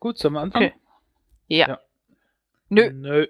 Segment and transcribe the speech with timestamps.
[0.00, 0.70] Gut, sollen wir anfangen?
[0.70, 0.80] Okay.
[1.48, 1.68] Ja.
[1.68, 1.80] Ja.
[2.70, 2.90] Nö.
[2.90, 3.26] Nö.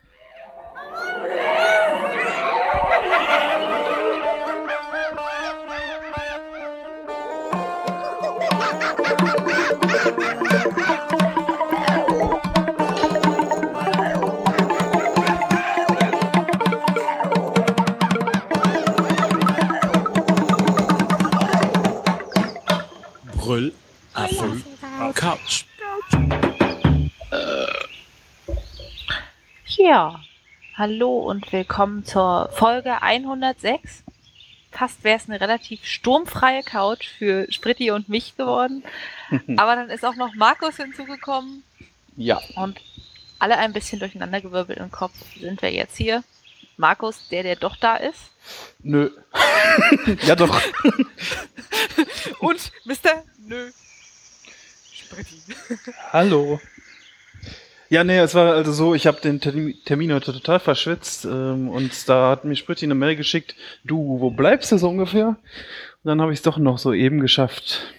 [24.13, 24.63] Apfel,
[25.13, 25.65] Couch.
[29.77, 30.19] Ja.
[30.75, 34.03] Hallo und willkommen zur Folge 106.
[34.71, 38.83] Fast wäre es eine relativ sturmfreie Couch für Spritti und mich geworden.
[39.57, 41.63] Aber dann ist auch noch Markus hinzugekommen
[42.15, 42.79] Ja, und
[43.39, 46.23] alle ein bisschen durcheinandergewirbelt im Kopf sind wir jetzt hier.
[46.77, 48.31] Markus, der, der doch da ist.
[48.81, 49.11] nö.
[50.23, 50.61] ja doch.
[52.39, 53.23] Und Mr.
[53.39, 53.69] Nö.
[55.09, 55.41] Spritti.
[56.11, 56.59] Hallo.
[57.89, 62.07] Ja, nee, es war also so, ich habe den Termin heute total verschwitzt ähm, und
[62.07, 65.29] da hat mir Spritti eine Mail geschickt, du, wo bleibst du so ungefähr?
[65.29, 65.37] Und
[66.03, 67.93] dann habe ich es doch noch so eben geschafft.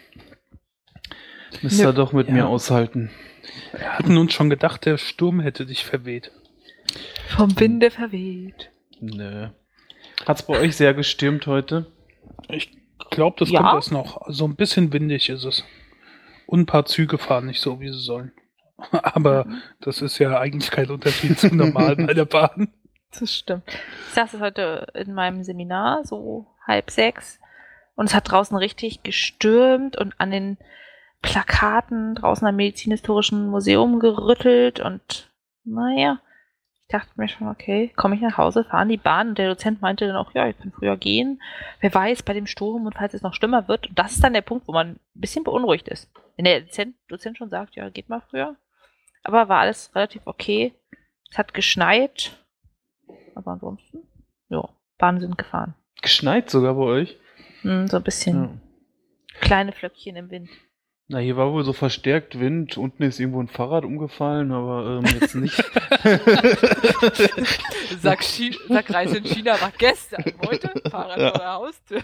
[1.63, 1.93] Müsst ihr Nö.
[1.95, 2.35] doch mit Ja.
[2.35, 3.11] mir aushalten.
[3.73, 6.31] Wir hatten uns schon gedacht, der Sturm hätte dich verweht.
[7.29, 8.71] Vom Winde verweht.
[9.01, 9.49] Nö.
[10.25, 11.87] Hat's bei euch sehr gestürmt heute?
[12.49, 12.71] Ich
[13.11, 13.61] glaube, das Ja.
[13.63, 14.23] kommt erst noch.
[14.29, 15.65] So ein bisschen windig ist es.
[16.51, 18.33] Und ein paar Züge fahren nicht so, wie sie sollen.
[18.91, 19.47] Aber
[19.81, 22.73] das ist ja eigentlich kein Unterschied zu normal bei der Bahn.
[23.19, 23.65] Das stimmt.
[24.07, 27.41] Ich saß heute in meinem Seminar, so halb sechs,
[27.97, 30.59] und es hat draußen richtig gestürmt und an den
[31.21, 35.29] Plakaten draußen am Medizinhistorischen Museum gerüttelt und
[35.65, 36.21] naja,
[36.91, 40.07] dachte mir schon, okay, komme ich nach Hause, fahren die Bahn und der Dozent meinte
[40.07, 41.41] dann auch, ja, ich kann früher gehen.
[41.81, 43.89] Wer weiß, bei dem Sturm und falls es noch schlimmer wird.
[43.89, 46.11] Und das ist dann der Punkt, wo man ein bisschen beunruhigt ist.
[46.37, 48.57] Wenn der Dozent, Dozent schon sagt, ja, geht mal früher.
[49.23, 50.75] Aber war alles relativ okay.
[51.31, 52.37] Es hat geschneit.
[53.35, 53.99] Aber ansonsten,
[54.49, 54.69] ja,
[54.99, 55.75] Bahnen sind gefahren.
[56.03, 57.19] Geschneit sogar bei euch?
[57.63, 58.43] Hm, so ein bisschen
[59.35, 59.41] Ja.
[59.41, 60.49] kleine Flöckchen im Wind.
[61.13, 62.79] Na, hier war wohl so verstärkt Wind.
[62.79, 65.57] Unten ist irgendwo ein Fahrrad umgefallen, aber ähm, jetzt nicht.
[68.01, 68.23] Sag,
[68.69, 70.23] Sag Reise in China war gestern.
[70.47, 71.31] Heute Fahrrad Ja.
[71.31, 72.03] vor der Haustür.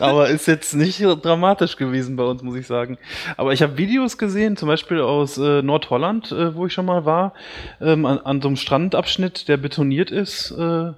[0.00, 2.98] aber ist jetzt nicht so dramatisch gewesen bei uns, muss ich sagen.
[3.36, 7.04] Aber ich habe Videos gesehen, zum Beispiel aus äh, Nordholland, äh, wo ich schon mal
[7.04, 7.34] war,
[7.80, 10.90] ähm, an, an so einem Strandabschnitt, der betoniert ist, äh,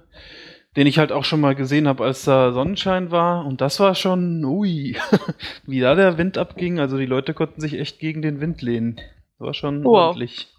[0.75, 3.45] den ich halt auch schon mal gesehen habe, als da Sonnenschein war.
[3.45, 4.95] Und das war schon, ui,
[5.65, 6.79] wie da der Wind abging.
[6.79, 8.95] Also die Leute konnten sich echt gegen den Wind lehnen.
[9.37, 10.07] Das war schon Wow.
[10.07, 10.53] ordentlich.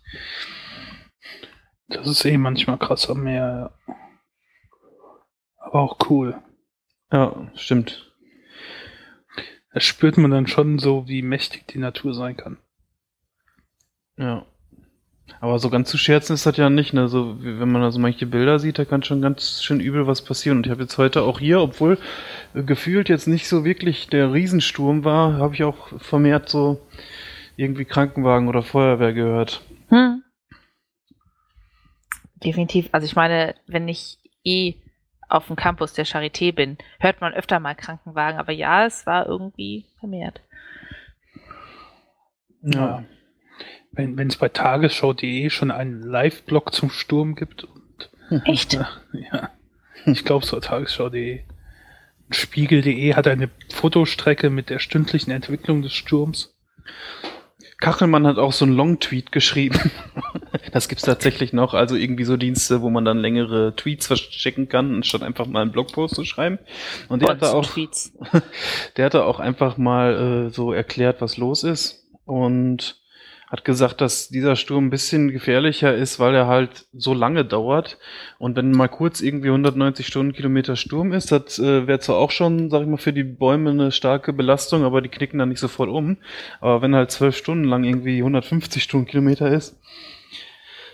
[1.88, 3.72] Das ist eh manchmal krass am Meer.
[3.86, 3.94] ja.
[5.58, 6.36] Aber auch cool.
[7.12, 8.12] Ja, stimmt.
[9.72, 12.58] Da spürt man dann schon so, wie mächtig die Natur sein kann.
[14.16, 14.44] Ja.
[15.40, 17.08] Aber so ganz zu scherzen ist das ja nicht, ne?
[17.08, 20.22] So, wenn man da so manche Bilder sieht, da kann schon ganz schön übel was
[20.22, 20.58] passieren.
[20.58, 21.98] Und ich habe jetzt heute auch hier, obwohl
[22.54, 26.80] äh, gefühlt jetzt nicht so wirklich der Riesensturm war, habe ich auch vermehrt so
[27.56, 29.62] irgendwie Krankenwagen oder Feuerwehr gehört.
[29.88, 30.22] Hm.
[32.42, 32.88] Definitiv.
[32.92, 34.74] Also ich meine, wenn ich eh
[35.28, 38.38] auf dem Campus der Charité bin, hört man öfter mal Krankenwagen.
[38.38, 40.40] Aber ja, es war irgendwie vermehrt.
[42.62, 43.04] Ja.
[43.92, 47.64] Wenn es bei tagesschau.de schon einen Live-Blog zum Sturm gibt.
[47.64, 48.10] Und,
[48.44, 48.74] Echt?
[49.12, 49.50] ja.
[50.06, 51.40] Ich glaube, es war tagesschau.de.
[52.30, 56.54] Spiegel.de hat eine Fotostrecke mit der stündlichen Entwicklung des Sturms.
[57.80, 59.78] Kachelmann hat auch so einen Long-Tweet geschrieben.
[60.72, 64.94] Das gibt's tatsächlich noch, also irgendwie so Dienste, wo man dann längere Tweets verschicken kann,
[64.96, 66.58] anstatt einfach mal einen Blogpost zu schreiben.
[67.08, 68.12] Und der hat da auch Tweets.
[68.96, 73.00] Der hatte auch einfach mal äh, so erklärt, was los ist und
[73.50, 77.98] hat gesagt, dass dieser Sturm ein bisschen gefährlicher ist, weil er halt so lange dauert.
[78.38, 82.70] Und wenn mal kurz irgendwie 190 Stundenkilometer Sturm ist, das äh, wäre zwar auch schon,
[82.70, 85.90] sag ich mal, für die Bäume eine starke Belastung, aber die knicken dann nicht sofort
[85.90, 86.18] um.
[86.60, 89.76] Aber wenn halt zwölf Stunden lang irgendwie 150 Stundenkilometer ist,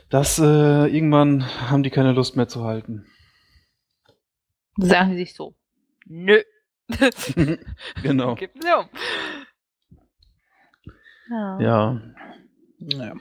[0.08, 0.42] das äh,
[0.86, 3.06] irgendwann haben die keine Lust mehr zu halten.
[4.78, 5.54] Sagen sie sich so.
[6.06, 6.40] Nö.
[8.02, 8.34] Genau.
[8.36, 8.88] Kippen sie um.
[11.28, 11.60] Ja.
[11.60, 12.00] Ja.
[12.78, 13.12] Ja.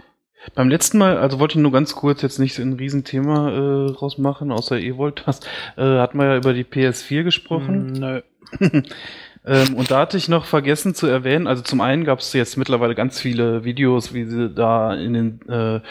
[0.53, 3.91] Beim letzten Mal, also wollte ich nur ganz kurz jetzt nicht so ein Riesenthema äh,
[3.91, 5.39] rausmachen, außer ihr wollt das,
[5.75, 7.93] äh, hatten wir ja über die PS4 gesprochen.
[7.93, 8.21] Nö.
[9.47, 12.57] Ähm, und da hatte ich noch vergessen zu erwähnen, also zum einen gab es jetzt
[12.57, 15.81] mittlerweile ganz viele Videos, wie sie da in den äh,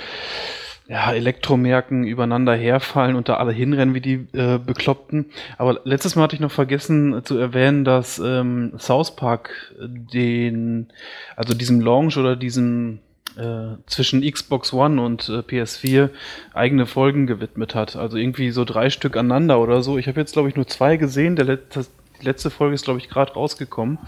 [0.87, 5.27] ja, Elektromärkten übereinander herfallen und da alle hinrennen wie die äh, Bekloppten.
[5.57, 10.89] Aber letztes Mal hatte ich noch vergessen zu erwähnen, dass ähm, South Park den,
[11.37, 12.99] also diesem Launch oder diesem
[13.37, 16.11] äh, zwischen Xbox One und äh, PS4
[16.53, 17.97] eigene Folgen gewidmet hat.
[17.97, 19.99] Also irgendwie so drei Stück aneinander oder so.
[19.99, 21.37] Ich habe jetzt, glaube ich, nur zwei gesehen.
[21.37, 21.87] Der letzte,
[22.21, 23.99] die letzte Folge ist, glaube ich, gerade rausgekommen.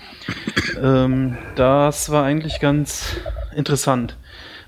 [0.82, 3.16] ähm, das war eigentlich ganz
[3.54, 4.16] interessant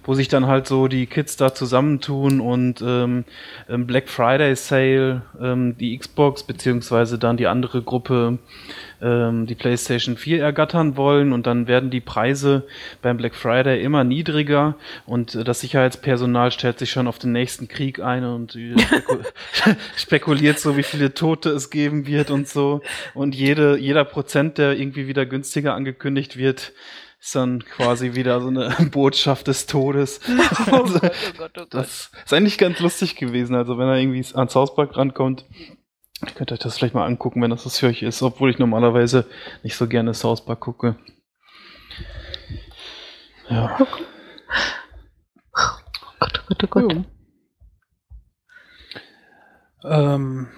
[0.08, 3.26] wo sich dann halt so die Kids da zusammentun und ähm,
[3.68, 8.38] Black Friday Sale ähm, die Xbox beziehungsweise dann die andere Gruppe
[9.02, 12.66] ähm, die PlayStation 4 ergattern wollen und dann werden die Preise
[13.02, 17.68] beim Black Friday immer niedriger und äh, das Sicherheitspersonal stellt sich schon auf den nächsten
[17.68, 19.20] Krieg ein und äh, spekul
[19.98, 22.80] spekuliert so, wie viele Tote es geben wird und so.
[23.12, 26.72] Und jede, jeder Prozent, der irgendwie wieder günstiger angekündigt wird,
[27.20, 30.20] ist dann quasi wieder so eine Botschaft des Todes.
[30.70, 31.74] Oh Also, Gott, oh Gott, oh Gott.
[31.74, 33.54] das ist eigentlich ganz lustig gewesen.
[33.54, 35.44] Also wenn er irgendwie ans Hauspark rankommt,
[36.34, 38.58] könnt ihr euch das vielleicht mal angucken, wenn das was für euch ist, obwohl ich
[38.58, 39.26] normalerweise
[39.62, 40.96] nicht so gerne South Park gucke.
[43.48, 43.76] Ja.
[43.80, 43.86] Oh
[46.20, 47.04] Gott, oh Gott, oh Gott.
[49.84, 50.48] Ähm,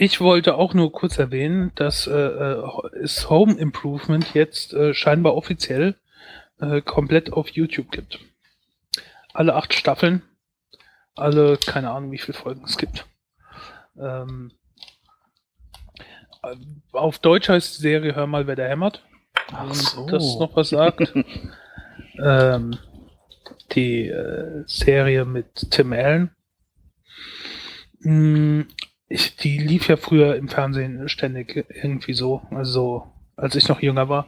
[0.00, 2.62] ich wollte auch nur kurz erwähnen, dass äh, äh,
[3.02, 5.96] es Home Improvement jetzt äh, scheinbar offiziell
[6.60, 8.20] äh, komplett auf YouTube gibt.
[9.34, 10.22] Alle acht Staffeln,
[11.16, 13.06] alle, keine Ahnung, wie viele Folgen es gibt.
[13.98, 14.52] Ähm,
[16.44, 16.54] äh,
[16.92, 19.04] auf Deutsch heißt die Serie Hör mal, wer da hämmert.
[19.50, 20.06] Ach so.
[20.06, 21.12] das noch was sagt.
[22.24, 22.78] ähm,
[23.72, 26.30] die äh, Serie mit Tim Allen.
[29.08, 34.08] Ich, die lief ja früher im Fernsehen ständig irgendwie so, also als ich noch jünger
[34.08, 34.26] war.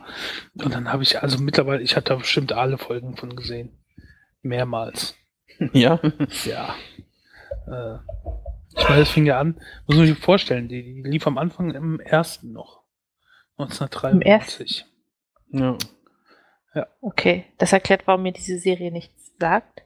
[0.55, 3.71] Und dann habe ich, also mittlerweile, ich habe da bestimmt alle Folgen von gesehen.
[4.43, 5.15] Mehrmals.
[5.73, 6.01] Ja.
[6.45, 6.75] Ja.
[7.67, 7.99] Äh,
[8.77, 11.75] ich meine, das fing ja an, muss man sich vorstellen, die, die lief am Anfang
[11.75, 12.83] im ersten noch.
[13.59, 14.87] 1993.
[16.75, 16.87] ja.
[17.01, 19.83] Okay, das erklärt, warum mir diese Serie nichts sagt.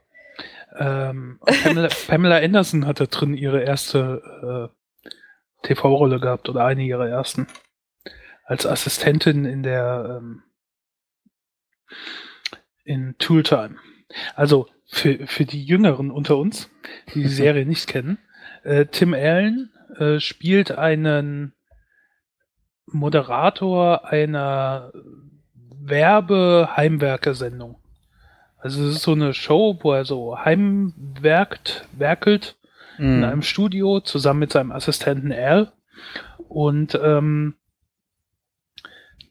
[0.78, 4.83] Ähm, Pamela, Pamela Anderson hat da drin ihre erste äh,
[5.64, 7.48] TV-Rolle gehabt oder eine ihrer ersten.
[8.44, 10.42] Als Assistentin in der ähm,
[12.84, 13.76] in Tooltime.
[14.36, 16.70] Also für, für die Jüngeren unter uns,
[17.14, 18.18] die die Serie nicht kennen,
[18.62, 21.54] äh, Tim Allen äh, spielt einen
[22.86, 24.92] Moderator einer
[25.80, 27.78] Werbe-Heimwerker-Sendung.
[28.58, 32.56] Also es ist so eine Show, wo er so heimwerkt, werkelt
[32.98, 33.24] in Mhm.
[33.24, 35.72] einem Studio zusammen mit seinem Assistenten Al
[36.48, 37.54] und ähm,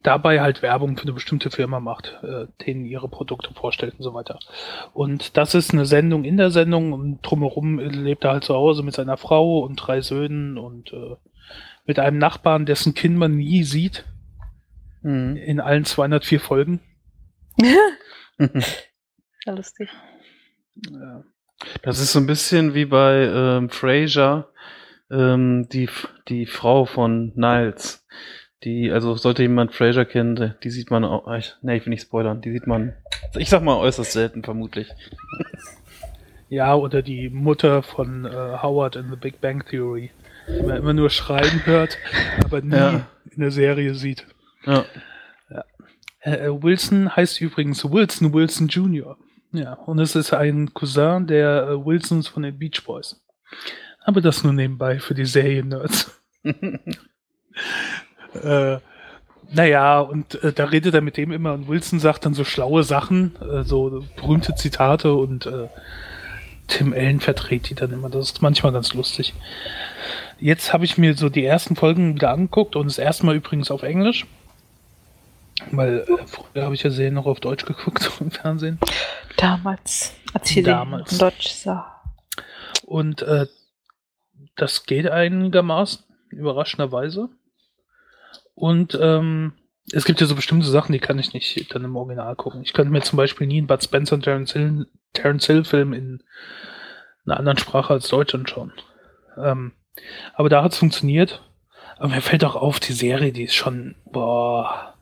[0.01, 4.13] dabei halt Werbung für eine bestimmte Firma macht, äh, denen ihre Produkte vorstellt und so
[4.13, 4.37] weiter.
[4.93, 8.83] Und das ist eine Sendung in der Sendung und drumherum lebt er halt zu Hause
[8.83, 11.15] mit seiner Frau und drei Söhnen und äh,
[11.85, 14.05] mit einem Nachbarn, dessen Kind man nie sieht,
[15.01, 15.35] Mhm.
[15.35, 16.79] in allen 204 Folgen.
[19.45, 19.89] Ja, lustig.
[20.89, 21.23] Ja.
[21.81, 24.47] Das ist so ein bisschen wie bei ähm, Frasier,
[25.11, 25.89] ähm, die,
[26.27, 28.05] die Frau von Niles.
[28.63, 32.03] Die, also sollte jemand Frasier kennen, die sieht man auch, ich, nee, ich will nicht
[32.03, 32.93] spoilern, die sieht man,
[33.37, 34.89] ich sag mal äußerst selten vermutlich.
[36.49, 38.29] Ja, oder die Mutter von äh,
[38.61, 40.11] Howard in The Big Bang Theory,
[40.47, 41.97] die man immer nur schreien hört,
[42.43, 43.07] aber nie Ja.
[43.31, 44.27] in der Serie sieht.
[44.65, 44.85] Ja.
[46.19, 49.17] Äh, äh, Wilson heißt übrigens Wilson Wilson Jr.
[49.53, 53.21] Ja, und es ist ein Cousin der äh, Wilsons von den Beach Boys.
[54.03, 56.11] Aber das nur nebenbei für die Serien-Nerds.
[58.43, 58.77] äh,
[59.51, 62.83] naja, und äh, da redet er mit dem immer und Wilson sagt dann so schlaue
[62.83, 65.67] Sachen, äh, so berühmte Zitate und äh,
[66.67, 68.09] Tim Allen verdreht die dann immer.
[68.09, 69.33] Das ist manchmal ganz lustig.
[70.39, 73.69] Jetzt habe ich mir so die ersten Folgen wieder angeguckt und das erste Mal übrigens
[73.69, 74.25] auf Englisch.
[75.71, 78.79] Weil äh, früher habe ich ja Serien noch auf Deutsch geguckt im Fernsehen.
[79.37, 81.11] Damals, als ich Damals.
[81.11, 82.01] in Deutsch sah.
[82.85, 83.47] Und äh,
[84.55, 87.29] das geht einigermaßen, überraschenderweise.
[88.55, 89.53] Und ähm,
[89.91, 92.61] es gibt ja so bestimmte Sachen, die kann ich nicht dann im Original gucken.
[92.61, 95.93] Ich könnte mir zum Beispiel nie einen Bud Spencer und Terence Hill, Terence Hill Film
[95.93, 96.23] in
[97.25, 98.73] einer anderen Sprache als Deutsch anschauen.
[99.37, 99.73] Ähm,
[100.33, 101.41] aber da hat es funktioniert.
[101.97, 104.95] Aber mir fällt auch auf, die Serie, die ist schon, boah,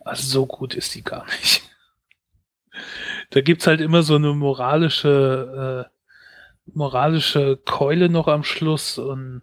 [0.00, 1.62] also so gut ist die gar nicht.
[3.30, 9.42] Da gibt's halt immer so eine moralische, äh, moralische Keule noch am Schluss und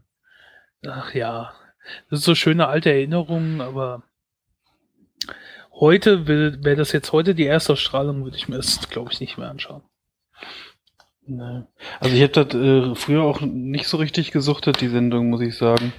[0.87, 1.53] ach ja,
[2.09, 4.03] das ist so schöne alte Erinnerungen, aber
[5.73, 9.49] heute wäre das jetzt heute die Erstausstrahlung, würde ich mir das, glaube ich, nicht mehr
[9.49, 9.83] anschauen.
[11.27, 11.63] Nee.
[11.99, 15.57] Also ich habe das äh, früher auch nicht so richtig gesuchtet, die Sendung, muss ich
[15.57, 15.91] sagen.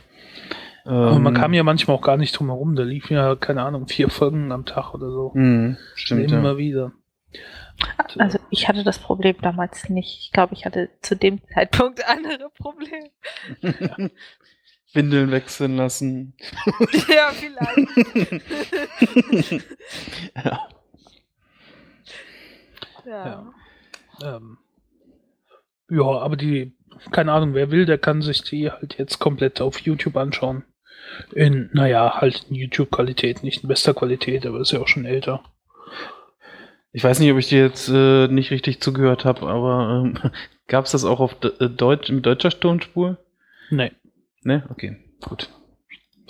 [0.84, 2.76] Aber man Ähm, kam ja manchmal auch gar nicht drum herum.
[2.76, 5.32] Da liefen ja, keine Ahnung, vier Folgen am Tag oder so.
[5.34, 6.56] mh, stimmt, Immer ja.
[6.58, 6.92] wieder.
[7.98, 10.18] Äh, Also ich hatte das Problem damals nicht.
[10.20, 13.10] Ich glaube, ich hatte zu dem Zeitpunkt andere Probleme.
[14.92, 16.34] Windeln wechseln lassen.
[17.14, 17.90] ja, vielleicht.
[20.34, 20.68] ja.
[23.04, 23.54] ja.
[24.22, 24.58] ähm,
[25.90, 26.76] ja, aber die,
[27.10, 30.64] keine Ahnung, wer will, der kann sich die halt jetzt komplett auf YouTube anschauen.
[31.32, 35.44] In, naja, halt in YouTube-Qualität, nicht in bester Qualität, aber ist ja auch schon älter.
[36.96, 40.32] Ich weiß nicht, ob ich dir jetzt äh, nicht richtig zugehört habe, aber ähm,
[40.66, 43.18] gab es das auch auf De äh, Deutsch, mit deutscher Tonspur?
[43.68, 43.92] Nee.
[44.44, 44.64] Ne?
[44.70, 45.50] Okay, gut.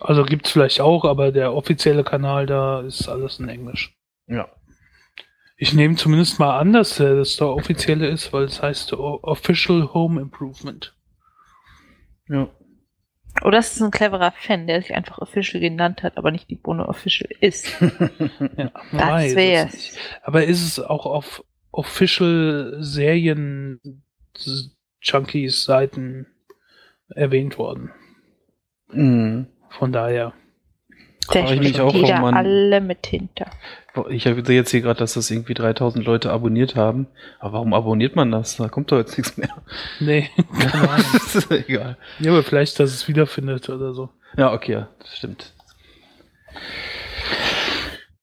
[0.01, 3.97] Also gibt's vielleicht auch, aber der offizielle Kanal da ist alles in Englisch.
[4.27, 4.49] Ja.
[5.57, 9.95] Ich nehme zumindest mal an, dass äh, das der offizielle ist, weil es heißt Official
[9.95, 10.97] Home Improvement.
[12.29, 12.49] Ja.
[13.45, 16.57] Oder es ist ein cleverer Fan, der sich einfach Official genannt hat, aber nicht die
[16.57, 17.69] Bohne Official ist.
[18.57, 19.97] Ja, Das weiß es.
[20.23, 23.81] Aber ist es auch auf Official Serien
[25.03, 26.27] Junkies Seiten
[27.09, 27.91] erwähnt worden?
[28.89, 29.47] mhm.
[29.69, 30.33] Von daher.
[31.27, 33.47] Da Frag ich mich auch, jeder warum man- alle mit hinter.
[34.11, 37.07] Ich habe jetzt hier gerade, dass das irgendwie 3000 Leute abonniert haben.
[37.39, 38.57] Aber warum abonniert man das?
[38.57, 39.49] Da kommt doch jetzt nichts mehr.
[40.01, 40.29] Nee,
[40.59, 41.07] keine Ahnung.
[41.15, 41.97] das ist egal.
[42.19, 44.11] ja, aber vielleicht, dass es wiederfindet oder so.
[44.37, 45.53] Ja, okay, ja, das stimmt.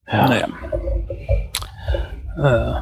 [0.07, 0.27] Ja.
[0.27, 0.48] Naja.
[2.38, 2.81] Äh,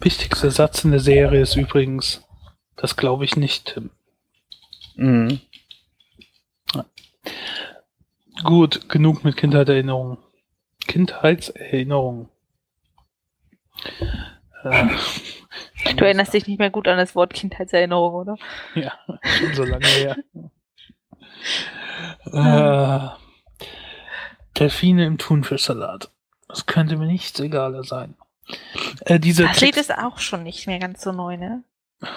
[0.00, 2.22] wichtigster Satz in der Serie ist übrigens,
[2.76, 3.90] das glaube ich nicht, Tim.
[4.96, 5.40] Mhm.
[8.44, 10.18] Gut, genug mit Kindheitserinnerungen.
[10.86, 12.28] Kindheitserinnerungen.
[14.64, 14.86] Äh,
[15.96, 18.36] Du erinnerst dich nicht mehr gut an das Wort Kindheitserinnerung, oder?
[18.74, 18.92] Ja,
[19.38, 20.16] schon so lange her.
[23.14, 26.10] äh, Delfine im Thunfischsalat.
[26.48, 28.14] Das könnte mir nichts egaler sein.
[29.00, 31.62] Äh, Das Lied ist auch schon nicht mehr ganz so neu, ne?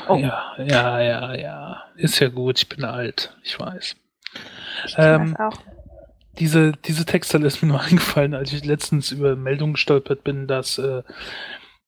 [0.07, 0.15] Oh.
[0.15, 1.83] Ja, ja, ja, ja.
[1.95, 3.95] Ist ja gut, ich bin alt, ich weiß.
[4.85, 5.61] Ich Ähm, das auch.
[6.39, 10.77] Diese, diese Textzeile ist mir nur eingefallen, als ich letztens über Meldungen gestolpert bin, dass
[10.77, 11.03] äh,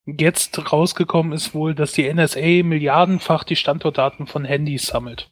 [0.05, 5.31] jetzt rausgekommen ist wohl, dass die NSA milliardenfach die Standortdaten von Handys sammelt.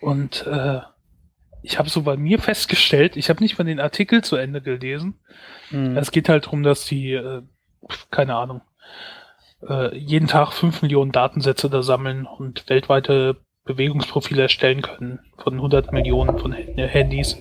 [0.00, 0.80] Und äh,
[1.62, 5.18] ich habe so bei mir festgestellt, ich habe nicht mal den Artikel zu Ende gelesen.
[5.70, 5.96] Mhm.
[5.96, 7.42] Es geht halt darum, dass die, äh,
[8.10, 8.62] keine Ahnung,
[9.68, 15.92] äh, jeden Tag fünf Millionen Datensätze da sammeln und weltweite Bewegungsprofile erstellen können von 100
[15.92, 17.36] Millionen von Hand- Handys.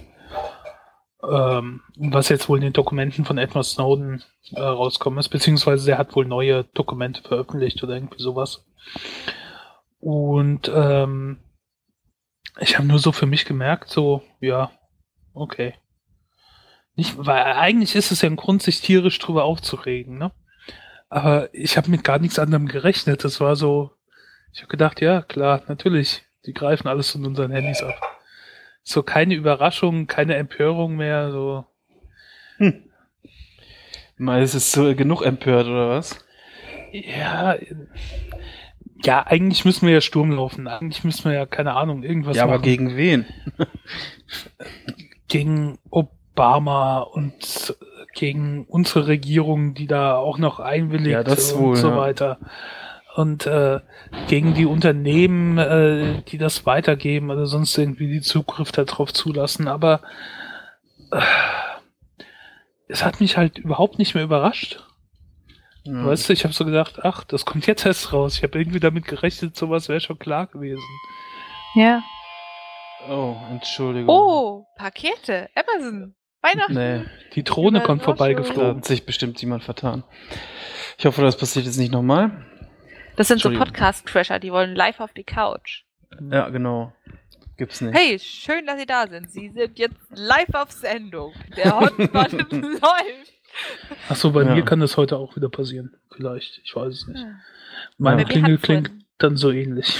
[1.29, 5.97] Ähm, was jetzt wohl in den Dokumenten von Edward Snowden äh, rauskommen ist, beziehungsweise er
[5.97, 8.65] hat wohl neue Dokumente veröffentlicht oder irgendwie sowas.
[9.99, 11.39] Und ähm,
[12.59, 14.71] ich habe nur so für mich gemerkt, so, ja,
[15.33, 15.73] okay.
[16.95, 20.31] Nicht, weil eigentlich ist es ja ein Grund, sich tierisch drüber aufzuregen, ne?
[21.09, 23.23] Aber ich habe mit gar nichts anderem gerechnet.
[23.23, 23.91] Das war so,
[24.53, 28.14] ich habe gedacht, ja, klar, natürlich, die greifen alles von unseren Handys ab.
[28.87, 31.65] So keine Überraschung, keine Empörung mehr, so.
[34.17, 36.23] Mal ist es so genug empört, oder was?
[36.91, 37.57] Ja,
[39.03, 40.67] ja, eigentlich müssen wir ja Sturm laufen.
[40.67, 42.63] Eigentlich müssen wir ja, keine Ahnung, irgendwas ja, aber machen.
[42.63, 43.25] gegen wen?
[45.27, 47.75] gegen Obama und
[48.13, 51.97] gegen unsere Regierung, die da auch noch einwilligt Ja, das und wohl, so ja.
[51.97, 52.37] weiter.
[53.15, 53.79] Und äh,
[54.27, 59.67] gegen die Unternehmen, äh, die das weitergeben oder sonst irgendwie die Zugriff darauf zulassen.
[59.69, 60.01] Aber
[61.11, 61.21] äh,
[62.87, 64.83] es hat mich halt überhaupt nicht mehr überrascht.
[65.85, 66.05] Ja.
[66.05, 68.35] Weißt du, ich habe so gedacht, ach, das kommt jetzt erst raus.
[68.37, 70.83] Ich habe irgendwie damit gerechnet, sowas wäre schon klar gewesen.
[71.75, 72.03] Ja.
[73.09, 74.09] Oh, Entschuldigung.
[74.09, 75.49] Oh, Pakete.
[75.55, 76.15] Amazon.
[76.41, 76.73] Weihnachten.
[76.73, 78.77] Nee, Die Drohne Ja, kommt war da vorbeigeflogen.
[78.77, 80.03] hat sich bestimmt jemand vertan.
[80.97, 82.45] Ich hoffe, das passiert jetzt nicht nochmal.
[83.15, 83.49] Das sind so.
[83.51, 85.83] Podcast-Crasher, die wollen live auf die Couch.
[86.31, 86.93] Ja, genau.
[87.57, 87.95] Gibt's nicht.
[87.97, 89.31] Hey, schön, dass Sie da sind.
[89.31, 91.33] Sie sind jetzt live auf Sendung.
[91.55, 93.33] Der Hotband läuft.
[94.09, 94.53] Ach so, bei Ja.
[94.53, 95.95] mir kann das heute auch wieder passieren.
[96.13, 97.21] Vielleicht, ich weiß es nicht.
[97.21, 97.35] Ja.
[97.97, 99.97] Meine Bei mir Klingel klingt vorhin- dann so ähnlich.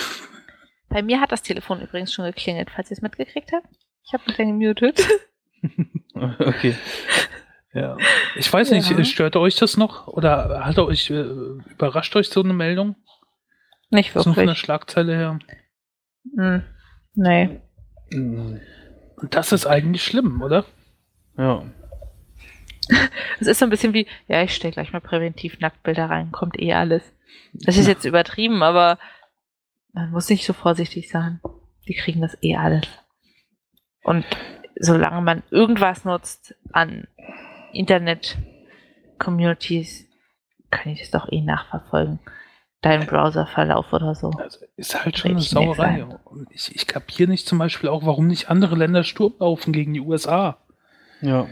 [0.89, 3.67] Bei mir hat das Telefon übrigens schon geklingelt, falls ihr es mitgekriegt habt.
[4.05, 5.01] Ich habe mich dann gemutet.
[6.13, 6.75] Okay.
[7.75, 7.97] Ja.
[8.35, 8.77] Ich weiß Ja.
[8.77, 10.07] nicht, stört euch das noch?
[10.07, 12.95] Oder hat euch, äh, überrascht euch so eine Meldung?
[13.91, 14.59] Nicht So von der wirklich.
[14.59, 15.39] Schlagzeile her.
[16.37, 16.63] Hm.
[17.15, 17.59] Nee.
[18.13, 18.61] Und
[19.31, 20.65] das ist eigentlich schlimm, oder?
[21.37, 21.63] Ja.
[23.39, 26.57] Es ist so ein bisschen wie, ja, ich stelle gleich mal präventiv Nacktbilder rein, kommt
[26.59, 27.03] eh alles.
[27.53, 28.97] Das ist jetzt übertrieben, aber
[29.91, 31.39] Man muss nicht so vorsichtig sein.
[31.87, 32.85] Die kriegen das eh alles.
[34.03, 34.25] Und
[34.79, 37.07] solange man irgendwas nutzt an
[37.75, 40.05] Internet-Communities,
[40.71, 42.19] kann ich das doch eh nachverfolgen.
[42.81, 44.29] Dein Browserverlauf oder so.
[44.31, 46.05] Also ist halt schon eine Sauerei.
[46.51, 50.01] ich, ich kapiere nicht zum Beispiel auch, warum nicht andere Länder Sturm laufen gegen die
[50.01, 50.57] USA.
[51.21, 51.47] Ja.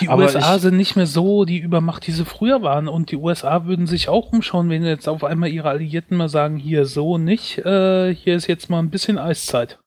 [0.00, 2.88] Die Aber USA ich- sind nicht mehr so die Übermacht, die sie früher waren.
[2.88, 6.56] Und die USA würden sich auch umschauen, wenn jetzt auf einmal ihre Alliierten mal sagen,
[6.56, 9.78] hier so nicht, äh, hier ist jetzt mal ein bisschen Eiszeit.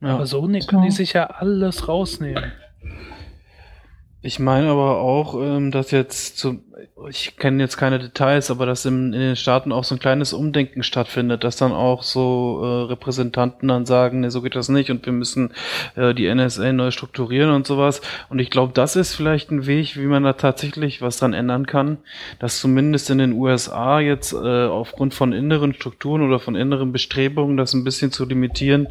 [0.00, 0.14] ja.
[0.14, 2.52] Aber so ne, können die sich ja alles rausnehmen.
[4.24, 6.62] Ich meine aber auch, ähm, dass jetzt zu,
[7.08, 10.32] ich kenne jetzt keine Details, aber dass im, in den Staaten auch so ein kleines
[10.32, 14.90] Umdenken stattfindet, dass dann auch so äh, Repräsentanten dann sagen, nee, so geht das nicht
[14.90, 15.52] und wir müssen
[15.96, 18.00] äh, die NSA neu strukturieren und sowas.
[18.28, 21.66] Und ich glaube, das ist vielleicht ein Weg, wie man da tatsächlich was dran ändern
[21.66, 21.98] kann,
[22.38, 24.36] dass zumindest in den USA jetzt äh,
[24.66, 28.88] aufgrund von inneren Strukturen oder von inneren Bestrebungen, das ein bisschen zu limitieren,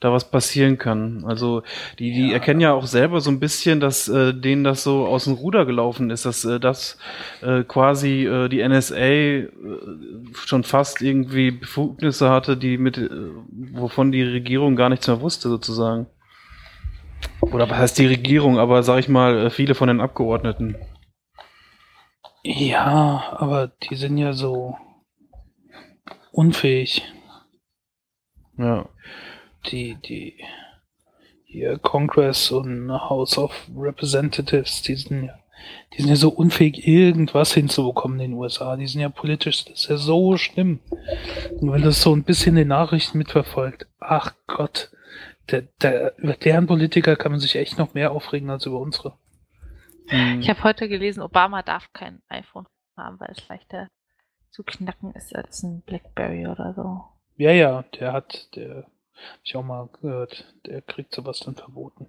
[0.00, 1.24] da was passieren kann.
[1.26, 1.62] Also
[1.98, 2.34] die, die Ja.
[2.34, 5.66] erkennen ja auch selber so ein bisschen, dass äh, denen das so aus dem Ruder
[5.66, 6.98] gelaufen ist, dass äh, das
[7.44, 9.48] äh, quasi äh, die NSA äh,
[10.34, 13.10] schon fast irgendwie Befugnisse hatte, die mit äh,
[13.72, 16.06] wovon die Regierung gar nichts mehr wusste sozusagen.
[17.40, 20.76] Oder was heißt die Regierung, aber sag ich mal, äh, viele von den Abgeordneten.
[22.42, 24.76] Ja, aber die sind ja so
[26.32, 27.02] unfähig.
[28.58, 28.88] Ja.
[29.66, 30.34] Die, die
[31.44, 35.38] hier Congress und House of Representatives, die sind ja,
[35.92, 38.76] die sind ja so unfähig, irgendwas hinzubekommen in den USA.
[38.76, 40.80] Die sind ja politisch, das ist ja so schlimm.
[41.60, 44.90] Und wenn das so ein bisschen den Nachrichten mitverfolgt, ach Gott,
[45.50, 49.18] der, der, über deren Politiker kann man sich echt noch mehr aufregen als über unsere.
[50.08, 50.40] Hm.
[50.40, 52.66] Ich habe heute gelesen, Obama darf kein iPhone
[52.96, 53.88] haben, weil es leichter
[54.50, 57.04] zu knacken ist als ein Blackberry oder so.
[57.36, 62.06] Ja, ja, der hat, der, hab ich auch mal gehört, der kriegt sowas dann verboten.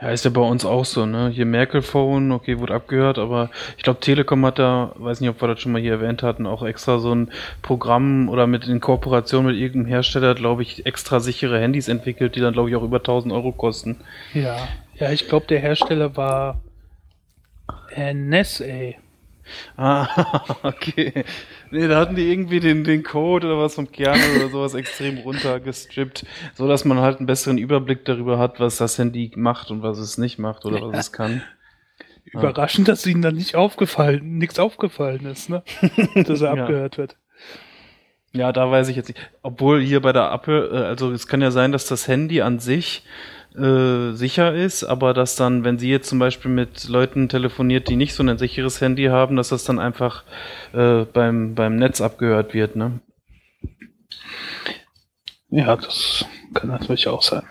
[0.00, 1.30] Ja, ist ja bei uns auch so, ne?
[1.30, 5.48] Hier Merkel-Phone, okay, wurde abgehört, aber ich glaube, Telekom hat da, weiß nicht, ob wir
[5.48, 7.30] das schon mal hier erwähnt hatten, auch extra so ein
[7.62, 12.40] Programm oder mit in Kooperation mit irgendeinem Hersteller, glaube ich, extra sichere Handys entwickelt, die
[12.40, 13.96] dann, glaube ich, auch über 1000 Euro kosten.
[14.34, 16.60] Ja, ja, ich glaube, der Hersteller war
[17.96, 18.96] NSA.
[19.76, 21.24] Ah, okay.
[21.70, 25.18] Nee, da hatten die irgendwie den, den Code oder was vom Kern oder sowas extrem
[25.18, 29.82] runtergestrippt, so dass man halt einen besseren Überblick darüber hat, was das Handy macht und
[29.82, 31.42] was es nicht macht oder was es kann.
[32.24, 35.62] Überraschend, dass ihnen dann nicht aufgefallen, nichts aufgefallen ist, ne?
[36.14, 36.62] Dass er Ja.
[36.64, 37.16] abgehört wird.
[38.32, 39.20] Ja, da weiß ich jetzt nicht.
[39.42, 42.58] Obwohl hier bei der Apple, äh, also es kann ja sein, dass das Handy an
[42.58, 43.04] sich
[43.56, 47.96] äh, sicher ist, aber dass dann, wenn sie jetzt zum Beispiel mit Leuten telefoniert, die
[47.96, 50.24] nicht so ein sicheres Handy haben, dass das dann einfach
[50.72, 53.00] äh, beim, beim Netz abgehört wird, ne?
[55.48, 57.44] Ja, das kann natürlich auch sein.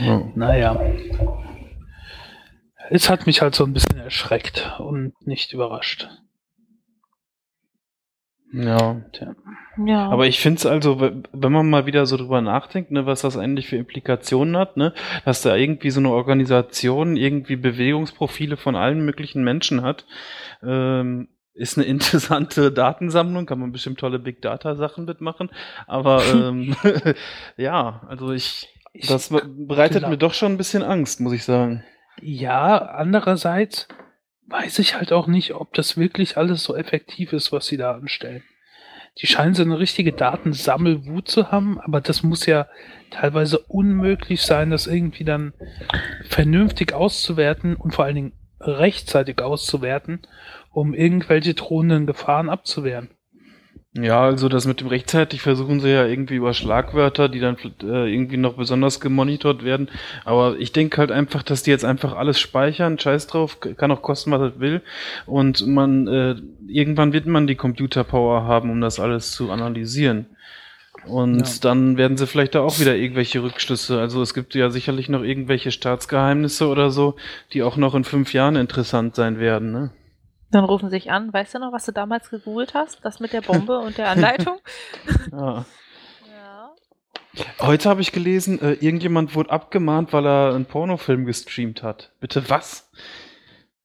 [0.00, 0.22] Ja.
[0.34, 0.80] Naja.
[2.90, 6.08] Es hat mich halt so ein bisschen erschreckt und nicht überrascht.
[8.52, 9.00] Ja.
[9.12, 9.34] Tja.
[9.84, 10.08] Ja.
[10.08, 13.36] Aber ich finde es also, wenn man mal wieder so drüber nachdenkt, ne, was das
[13.36, 19.04] eigentlich für Implikationen hat, ne, dass da irgendwie so eine Organisation irgendwie Bewegungsprofile von allen
[19.04, 20.06] möglichen Menschen hat,
[20.62, 25.50] ähm, ist eine interessante Datensammlung, kann man bestimmt tolle Big Data Sachen mitmachen,
[25.86, 26.74] aber ähm,
[27.58, 31.44] ja, also ich, Ich- das be- bereitet mir doch schon ein bisschen Angst, muss ich
[31.44, 31.82] sagen.
[32.22, 33.88] Ja, andererseits
[34.48, 37.92] weiß ich halt auch nicht, ob das wirklich alles so effektiv ist, was sie da
[37.92, 38.42] anstellen.
[39.18, 42.66] Die scheinen so eine richtige Datensammelwut zu haben, aber das muss ja
[43.10, 45.54] teilweise unmöglich sein, das irgendwie dann
[46.28, 50.20] vernünftig auszuwerten und vor allen Dingen rechtzeitig auszuwerten,
[50.70, 53.08] um irgendwelche drohenden Gefahren abzuwehren.
[53.98, 58.12] Ja, also das mit dem rechtzeitig versuchen sie ja irgendwie über Schlagwörter, die dann äh,
[58.12, 59.88] irgendwie noch besonders gemonitort werden.
[60.24, 64.02] Aber ich denke halt einfach, dass die jetzt einfach alles speichern, scheiß drauf, kann auch
[64.02, 64.82] kosten, was es will.
[65.24, 66.34] Und man, äh,
[66.68, 70.26] irgendwann wird man die Computerpower haben, um das alles zu analysieren.
[71.06, 71.54] Und Ja.
[71.62, 73.98] dann werden sie vielleicht da auch wieder irgendwelche Rückschlüsse.
[74.00, 77.14] Also es gibt ja sicherlich noch irgendwelche Staatsgeheimnisse oder so,
[77.52, 79.90] die auch noch in fünf Jahren interessant sein werden, ne?
[80.50, 81.32] Dann rufen sie sich an.
[81.32, 83.04] Weißt du noch, was du damals gegoogelt hast?
[83.04, 84.58] Das mit der Bombe und der Anleitung?
[85.32, 85.64] Ja.
[86.28, 86.74] ja.
[87.60, 92.12] Heute habe ich gelesen, äh, irgendjemand wurde abgemahnt, weil er einen Pornofilm gestreamt hat.
[92.20, 92.90] Bitte was?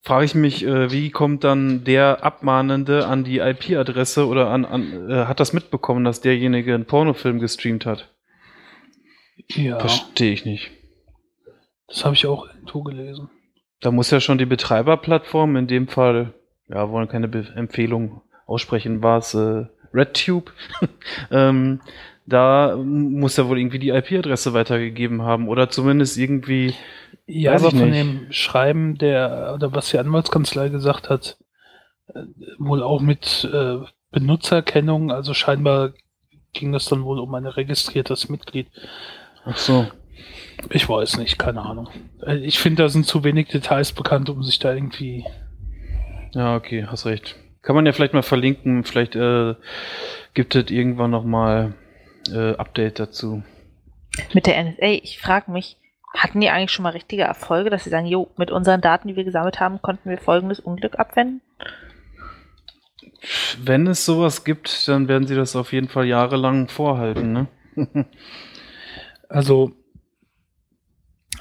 [0.04, 5.10] Frage ich mich, äh, wie kommt dann der Abmahnende an die IP-Adresse oder an, an
[5.10, 8.10] äh, hat das mitbekommen, dass derjenige einen Pornofilm gestreamt hat?
[9.50, 10.72] Ja, Verstehe ich nicht.
[11.88, 13.30] das habe ich auch irgendwo gelesen.
[13.80, 16.34] Da muss ja schon die Betreiberplattform, in dem Fall,
[16.72, 20.52] ja, wollen keine Be Empfehlung aussprechen, war es äh, RedTube,
[21.32, 21.82] ähm,
[22.26, 26.76] da muss er wohl irgendwie die IP-Adresse weitergegeben haben oder zumindest irgendwie.
[27.28, 27.96] Ja, aber von nicht.
[27.96, 31.38] dem Schreiben, der, oder was die Anwaltskanzlei gesagt hat,
[32.14, 32.22] äh,
[32.58, 33.78] wohl auch mit äh,
[34.12, 35.94] Benutzerkennung, also scheinbar
[36.54, 38.68] ging es dann wohl um ein registriertes Mitglied.
[39.46, 39.88] Ach so.
[40.70, 41.90] Ich weiß nicht, keine Ahnung.
[42.26, 45.26] Äh, Ich finde, da sind zu wenig Details bekannt, um sich da irgendwie.
[46.34, 47.36] Ja, okay, hast recht.
[47.62, 49.56] Kann man ja vielleicht mal verlinken, vielleicht äh,
[50.34, 51.74] gibt es irgendwann nochmal
[52.32, 53.44] äh, Update dazu.
[54.34, 55.78] Mit der NSA, ich frage mich,
[56.14, 59.16] hatten die eigentlich schon mal richtige Erfolge, dass sie sagen, jo, mit unseren Daten, die
[59.16, 61.42] wir gesammelt haben, konnten wir folgendes Unglück abwenden?
[63.60, 67.48] Wenn es sowas gibt, dann werden sie das auf jeden Fall jahrelang vorhalten, ne?
[69.30, 69.72] Also,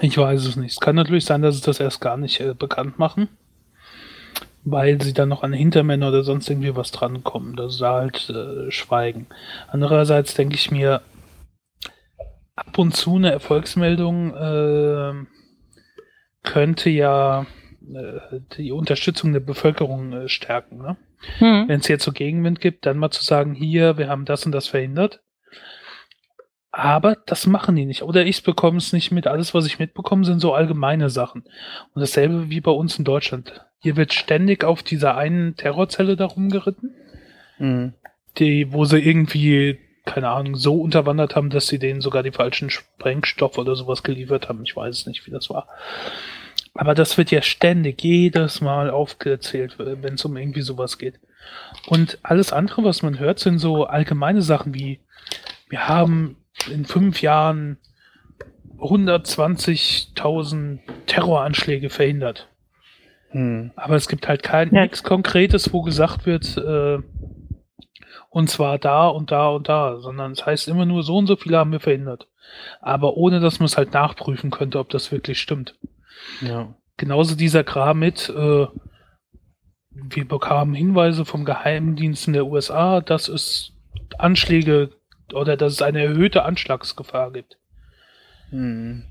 [0.01, 0.75] ich weiß es nicht.
[0.75, 3.29] Es kann natürlich sein, dass sie das erst gar nicht äh, bekannt machen,
[4.65, 8.71] weil sie dann noch an Hintermänner oder sonst irgendwie was drankommen, dass sie halt äh,
[8.71, 9.27] schweigen.
[9.69, 11.03] Andererseits denke ich mir,
[12.55, 15.13] ab und zu eine Erfolgsmeldung äh,
[16.43, 17.47] könnte ja
[17.95, 20.79] äh, die Unterstützung der Bevölkerung äh, stärken.
[20.79, 20.97] Ne?
[21.39, 21.69] Hm.
[21.69, 24.53] wenn es jetzt so Gegenwind gibt, dann mal zu sagen, hier, wir haben das und
[24.53, 25.21] das verhindert.
[26.73, 28.03] Aber das machen die nicht.
[28.03, 29.27] Oder ich bekomme es nicht mit.
[29.27, 31.43] Alles, was ich mitbekomme, sind so allgemeine Sachen.
[31.95, 33.65] Und dasselbe wie bei uns in Deutschland.
[33.81, 36.95] Hier wird ständig auf dieser einen Terrorzelle darum geritten,
[37.59, 37.95] Mhm.
[38.39, 42.71] die, wo sie irgendwie, keine Ahnung, so unterwandert haben, dass sie denen sogar die falschen
[42.71, 44.63] Sprengstoff oder sowas geliefert haben.
[44.65, 45.67] Ich weiß nicht, wie das war.
[46.75, 51.19] Aber das wird ja ständig, jedes Mal aufgezählt, wenn es um irgendwie sowas geht.
[51.87, 55.01] Und alles andere, was man hört, sind so allgemeine Sachen wie,
[55.69, 56.37] wir haben
[56.71, 57.79] in fünf Jahren
[58.79, 62.49] 120.000 Terroranschläge verhindert.
[63.33, 63.73] Mhm.
[63.77, 64.83] Aber es gibt halt kein Ja.
[64.83, 66.99] nichts Konkretes, wo gesagt wird, äh,
[68.31, 71.37] und zwar da und da und da, sondern es heißt immer nur, so und so
[71.37, 72.29] viele haben wir verhindert.
[72.81, 75.77] Aber ohne, dass man es halt nachprüfen könnte, ob das wirklich stimmt.
[76.41, 76.75] Ja.
[76.97, 78.67] Genauso dieser Kram mit, äh,
[79.93, 83.73] wir bekamen Hinweise vom Geheimdiensten der USA, dass es
[84.19, 84.91] Anschläge
[85.35, 87.59] oder dass es eine erhöhte Anschlagsgefahr gibt.
[88.51, 89.05] Mhm.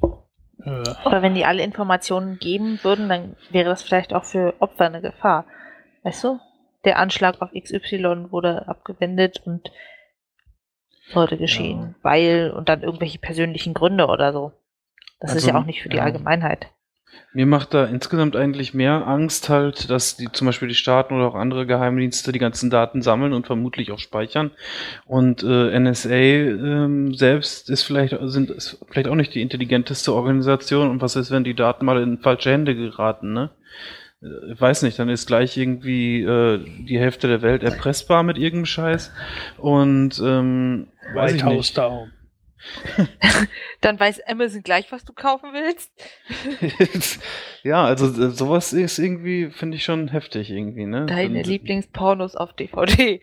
[0.63, 4.85] Äh, Aber wenn die alle Informationen geben würden, dann wäre das vielleicht auch für Opfer
[4.85, 5.45] eine Gefahr.
[6.03, 6.39] Weißt du?
[6.85, 9.71] Der Anschlag auf XY wurde abgewendet und
[11.11, 11.95] sollte geschehen, Ja.
[12.03, 14.53] weil und dann irgendwelche persönlichen Gründe oder so.
[15.19, 16.03] Das ist Also, ja auch nicht für die ja.
[16.03, 16.67] Allgemeinheit.
[17.31, 21.27] Mir macht da insgesamt eigentlich mehr Angst halt, dass die zum Beispiel die Staaten oder
[21.27, 24.49] auch andere Geheimdienste die ganzen Daten sammeln und vermutlich auch speichern.
[25.05, 30.89] Und äh, NSA ähm, selbst ist vielleicht sind ist vielleicht auch nicht die intelligenteste Organisation.
[30.89, 33.33] Und was ist, wenn die Daten mal in falsche Hände geraten?
[33.33, 33.51] Ne?
[34.23, 38.37] Äh, Ich weiß nicht, dann ist gleich irgendwie äh, die Hälfte der Welt erpressbar mit
[38.37, 39.11] irgendeinem Scheiß.
[39.57, 41.77] Und ähm, weiß ich White House nicht.
[41.77, 42.11] Down.
[43.81, 45.91] Dann weiß Amazon gleich, was du kaufen willst.
[47.63, 51.05] ja, also äh, sowas ist irgendwie, finde ich schon heftig irgendwie, ne?
[51.05, 53.21] Deine Lieblingspornos auf DVD.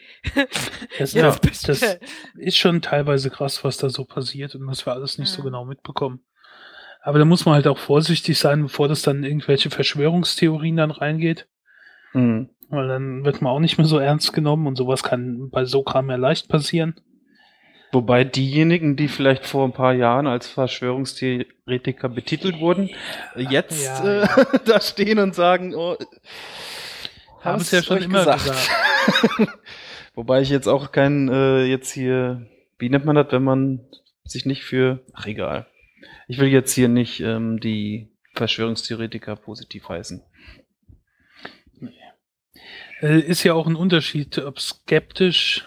[0.99, 1.99] Das, Ja, das, das
[2.37, 5.46] ist schon teilweise krass, was da so passiert und was wir alles nicht so Mhm.
[5.46, 6.20] genau mitbekommen.
[7.03, 10.90] Aber da muss man halt auch vorsichtig sein, bevor das dann in irgendwelche Verschwörungstheorien dann
[10.90, 11.46] reingeht.
[12.14, 12.51] Mhm.
[12.68, 15.85] Weil dann wird man auch nicht mehr so ernst genommen und sowas kann bei so
[15.85, 17.01] Kram ja leicht passieren.
[17.96, 22.90] Wobei diejenigen, die vielleicht vor ein paar Jahren als Verschwörungstheoretiker betitelt wurden,
[23.37, 24.28] jetzt Ja, äh,
[24.66, 25.96] da stehen und sagen, oh,
[27.40, 28.68] Haben es ja schon immer gesagt.
[30.14, 32.44] Wobei ich jetzt auch kein äh, jetzt hier,
[32.78, 33.80] wie nennt man das, wenn man
[34.24, 35.66] sich nicht für, ach egal.
[36.28, 40.22] Ich will jetzt hier nicht ähm, die Verschwörungstheoretiker positiv heißen.
[43.00, 45.66] Äh, Ist ja auch ein Unterschied, ob skeptisch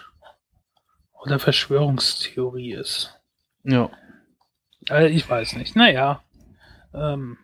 [1.22, 3.18] oder Verschwörungstheorie ist.
[3.64, 3.90] Ja.
[4.88, 5.76] Äh, Ich weiß nicht.
[5.76, 6.22] Naja.
[6.94, 7.38] Ähm,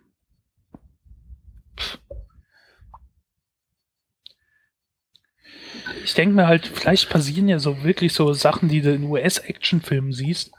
[6.05, 10.13] ich denke mir halt, vielleicht passieren ja so wirklich so Sachen, die du in US-Actionfilmen
[10.13, 10.53] siehst,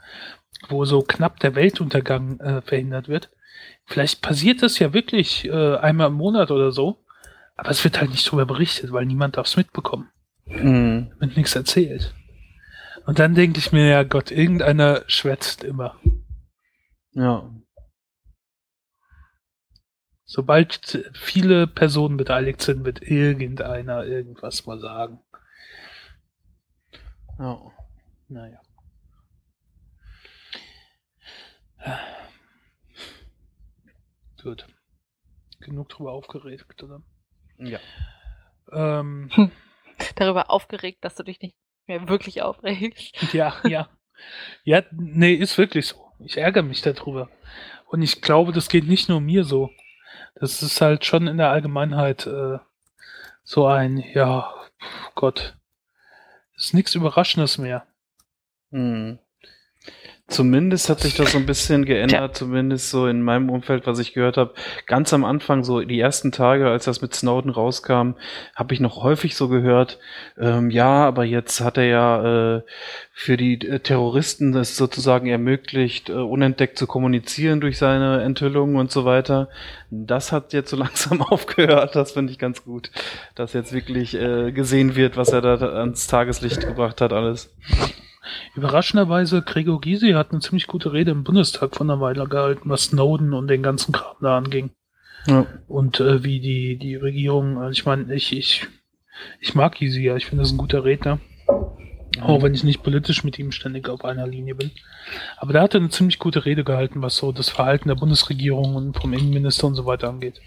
[0.68, 3.30] wo so knapp der Weltuntergang äh, verhindert wird.
[3.86, 7.04] Vielleicht passiert das ja wirklich äh, einmal im Monat oder so,
[7.56, 10.10] aber es wird halt nicht drüber berichtet, weil niemand darf es mitbekommen.
[10.46, 11.12] Mhm.
[11.18, 12.14] Wird nichts erzählt.
[13.08, 15.98] Und dann denke ich mir, ja Gott, irgendeiner schwätzt immer.
[17.12, 17.50] Ja.
[20.26, 25.20] Sobald viele Personen beteiligt sind, wird irgendeiner irgendwas mal sagen.
[27.38, 27.72] Ja.
[28.28, 28.60] Naja.
[34.42, 34.66] Gut.
[35.60, 37.02] Genug drüber aufgeregt, oder?
[37.56, 37.80] Ja.
[38.70, 39.30] Ähm,
[40.16, 41.56] Darüber aufgeregt, dass du dich nicht
[41.88, 43.32] mehr wirklich aufregst.
[43.32, 43.88] Ja, ja.
[44.64, 46.12] Ja, nee, ist wirklich so.
[46.18, 47.30] Ich ärgere mich darüber.
[47.86, 49.70] Und ich glaube, das geht nicht nur mir so.
[50.34, 52.58] Das ist halt schon in der Allgemeinheit äh,
[53.44, 54.52] so ein, ja,
[55.14, 55.56] Gott,
[56.56, 57.86] ist nichts Überraschendes mehr.
[58.70, 59.18] Hm.
[60.28, 64.12] Zumindest hat sich das so ein bisschen geändert, zumindest so in meinem Umfeld, was ich
[64.12, 64.52] gehört habe.
[64.84, 68.12] Ganz am Anfang, so die ersten Tage, als das mit Snowden rauskam,
[68.54, 69.98] habe ich noch häufig so gehört,
[70.38, 72.62] ähm, ja, aber jetzt hat er ja äh,
[73.10, 78.90] für die äh, Terroristen es sozusagen ermöglicht, äh, unentdeckt zu kommunizieren durch seine Enthüllungen und
[78.90, 79.48] so weiter.
[79.90, 82.90] Das hat jetzt so langsam aufgehört, das finde ich ganz gut,
[83.34, 87.50] dass jetzt wirklich äh, gesehen wird, was er da ans Tageslicht gebracht hat, alles.
[88.54, 92.84] Überraschenderweise, Gregor Gysi hat eine ziemlich gute Rede im Bundestag von einer Weile gehalten, was
[92.84, 94.70] Snowden und den ganzen Kram da anging.
[95.26, 95.46] Ja.
[95.66, 98.66] Und äh, wie die, die Regierung, also ich meine, ich, ich,
[99.40, 101.20] ich mag Gysi ja, ich finde das ein guter Redner.
[102.20, 104.70] Auch wenn ich nicht politisch mit ihm ständig auf einer Linie bin.
[105.36, 108.96] Aber der hatte eine ziemlich gute Rede gehalten, was so das Verhalten der Bundesregierung und
[108.96, 110.40] vom Innenminister und so weiter angeht.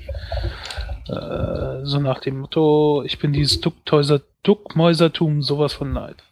[1.08, 6.24] Äh, so nach dem Motto, ich bin dieses Duckmäusertum sowas von leid.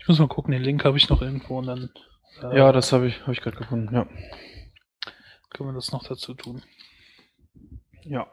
[0.00, 1.90] Ich muss mal gucken, den Link habe ich noch irgendwo und dann
[2.42, 4.06] äh, Ja, das habe ich, hab ich gerade gefunden, ja.
[5.50, 6.62] können wir das noch dazu tun.
[8.04, 8.26] Ja.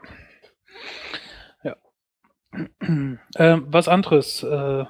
[3.37, 4.43] Ähm, was anderes.
[4.43, 4.85] Äh,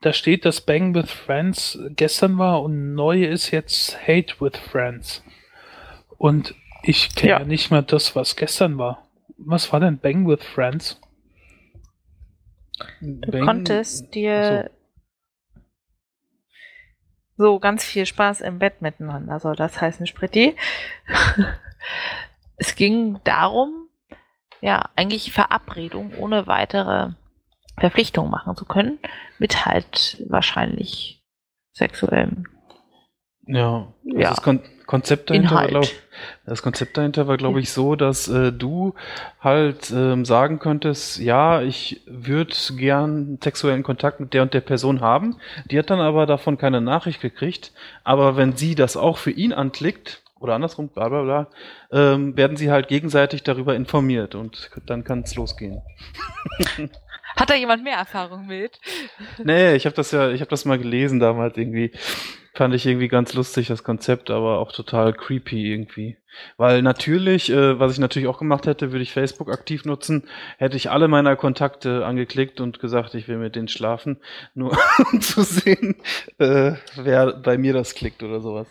[0.00, 5.22] da steht, dass Bang with Friends gestern war und neu ist jetzt Hate with Friends.
[6.18, 7.38] Und ich kenne ja.
[7.40, 7.44] Ja.
[7.46, 9.08] nicht mal das, was gestern war.
[9.38, 11.00] Was war denn Bang with Friends?
[13.00, 14.70] Du konntest dir
[17.36, 20.56] so ganz viel Spaß im Bett miteinander, soll das heißen, Spritti.
[22.56, 23.88] es ging darum,
[24.60, 27.10] ja, eigentlich Verabredung ohne weitere
[27.78, 28.98] Verpflichtung machen zu können,
[29.38, 31.22] mit halt wahrscheinlich
[31.72, 32.46] sexuellem
[33.46, 34.30] Ja, also Ja.
[34.30, 35.70] das Kon Konzept dahinter Inhalt.
[35.70, 35.86] glaub,
[36.46, 38.94] das Konzept dahinter war, glaube ich, so, dass äh, du
[39.40, 45.00] halt ähm, sagen könntest, ja, ich würde gern sexuellen Kontakt mit der und der Person
[45.00, 45.36] haben.
[45.70, 47.72] Die hat dann aber davon keine Nachricht gekriegt.
[48.04, 51.46] Aber wenn sie das auch für ihn anklickt, oder andersrum, bla bla bla,
[51.90, 55.80] ähm, werden sie halt gegenseitig darüber informiert und dann kann es losgehen.
[57.36, 58.78] Hat da jemand mehr Erfahrung mit?
[59.42, 61.92] Nee, ich habe das ja, ich habe das mal gelesen damals irgendwie.
[62.56, 66.16] Fand ich irgendwie ganz lustig, das Konzept, aber auch total creepy irgendwie.
[66.56, 70.76] Weil natürlich, äh, was ich natürlich auch gemacht hätte, würde ich Facebook aktiv nutzen, hätte
[70.76, 74.20] ich alle meiner Kontakte angeklickt und gesagt, ich will mit denen schlafen,
[74.54, 74.78] nur
[75.12, 75.96] um zu sehen,
[76.38, 78.68] äh, wer bei mir das klickt oder sowas.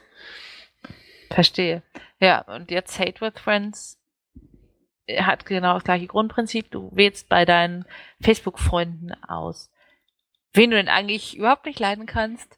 [1.30, 1.84] Verstehe.
[2.22, 3.98] Ja, und jetzt Hate with Friends
[5.10, 6.72] hat genau das gleiche Grundprinzip.
[6.72, 7.86] Du wählst bei deinen
[8.22, 9.72] Facebook-Freunden aus,
[10.54, 12.58] wen du denn eigentlich überhaupt nicht leiden kannst.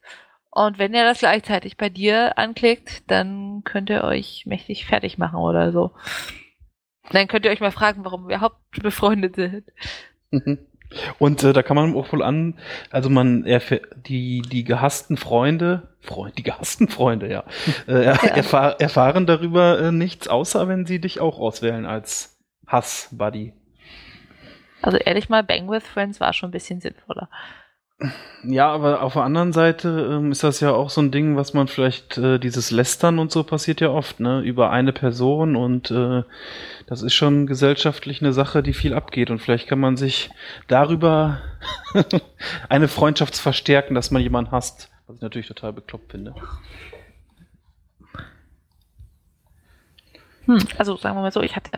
[0.51, 5.37] Und wenn er das gleichzeitig bei dir anklickt, dann könnt ihr euch mächtig fertig machen
[5.37, 5.91] oder so.
[7.11, 9.65] Dann könnt ihr euch mal fragen, warum wir überhaupt befreundet sind.
[10.31, 10.59] Mhm.
[11.19, 12.57] Und äh, da kann man auch wohl an,
[12.89, 17.43] also man die die gehassten Freunde, Freund, die gehassten Freunde, ja,
[17.87, 22.34] äh, er, erfahr, erfahren darüber äh, nichts, außer wenn sie dich auch auswählen als
[22.67, 23.53] Hass-Buddy.
[24.81, 27.29] Also ehrlich mal, Bang with Friends war schon ein bisschen sinnvoller.
[28.43, 31.53] Ja, aber auf der anderen Seite ähm, ist das ja auch so ein Ding, was
[31.53, 35.91] man vielleicht, äh, dieses Lästern und so passiert ja oft, ne, über eine Person und
[35.91, 36.23] äh,
[36.87, 40.29] das ist schon gesellschaftlich eine Sache, die viel abgeht und vielleicht kann man sich
[40.67, 41.39] darüber
[42.69, 46.35] eine Freundschaft verstärken, dass man jemanden hasst, was ich natürlich total bekloppt finde.
[50.45, 51.71] Hm, also sagen wir mal so, ich hatte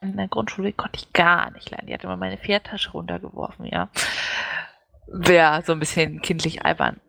[0.00, 1.86] in der Grundschule konnte ich gar nicht lernen.
[1.86, 3.88] Die hat immer meine Pferdtasche runtergeworfen, ja.
[5.06, 7.00] Wäre so ein bisschen kindlich albern.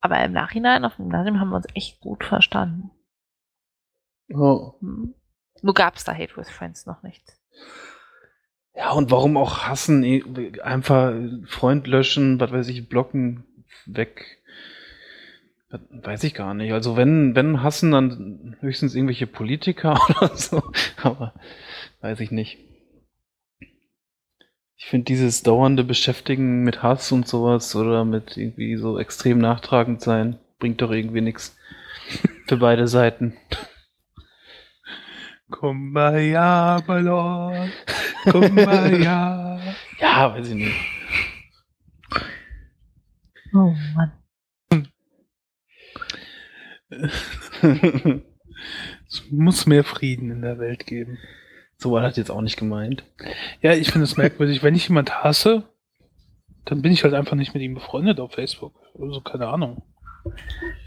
[0.00, 2.90] Aber im Nachhinein auf dem Gymnasium haben wir uns echt gut verstanden.
[4.28, 5.14] Hm.
[5.62, 7.22] Nur gab es da Hate with Friends noch nicht.
[8.74, 10.60] Ja, und warum auch hassen?
[10.62, 11.14] Einfach
[11.46, 13.44] Freund löschen, was weiß ich, blocken,
[13.86, 14.42] weg.
[15.90, 16.72] Weiß ich gar nicht.
[16.72, 20.62] Also wenn, wenn hassen, dann höchstens irgendwelche Politiker oder so.
[21.02, 21.34] Aber
[22.00, 22.58] weiß ich nicht.
[24.76, 30.02] Ich finde dieses dauernde Beschäftigen mit Hass und sowas oder mit irgendwie so extrem nachtragend
[30.02, 31.56] sein, bringt doch irgendwie nichts.
[32.46, 33.34] Für beide Seiten.
[35.50, 37.70] Kumbaya, my lord.
[38.30, 39.58] Kumbaya.
[39.98, 40.76] Ja, weiß ich nicht.
[43.54, 44.23] Oh Mann.
[49.08, 51.18] Es muss mehr Frieden in der Welt geben.
[51.76, 53.04] so war das jetzt auch nicht gemeint.
[53.60, 55.64] Ja, ich finde es merkwürdig, wenn ich jemand hasse,
[56.64, 58.74] dann bin ich halt einfach nicht mit ihm befreundet auf Facebook.
[58.98, 59.82] Also keine Ahnung.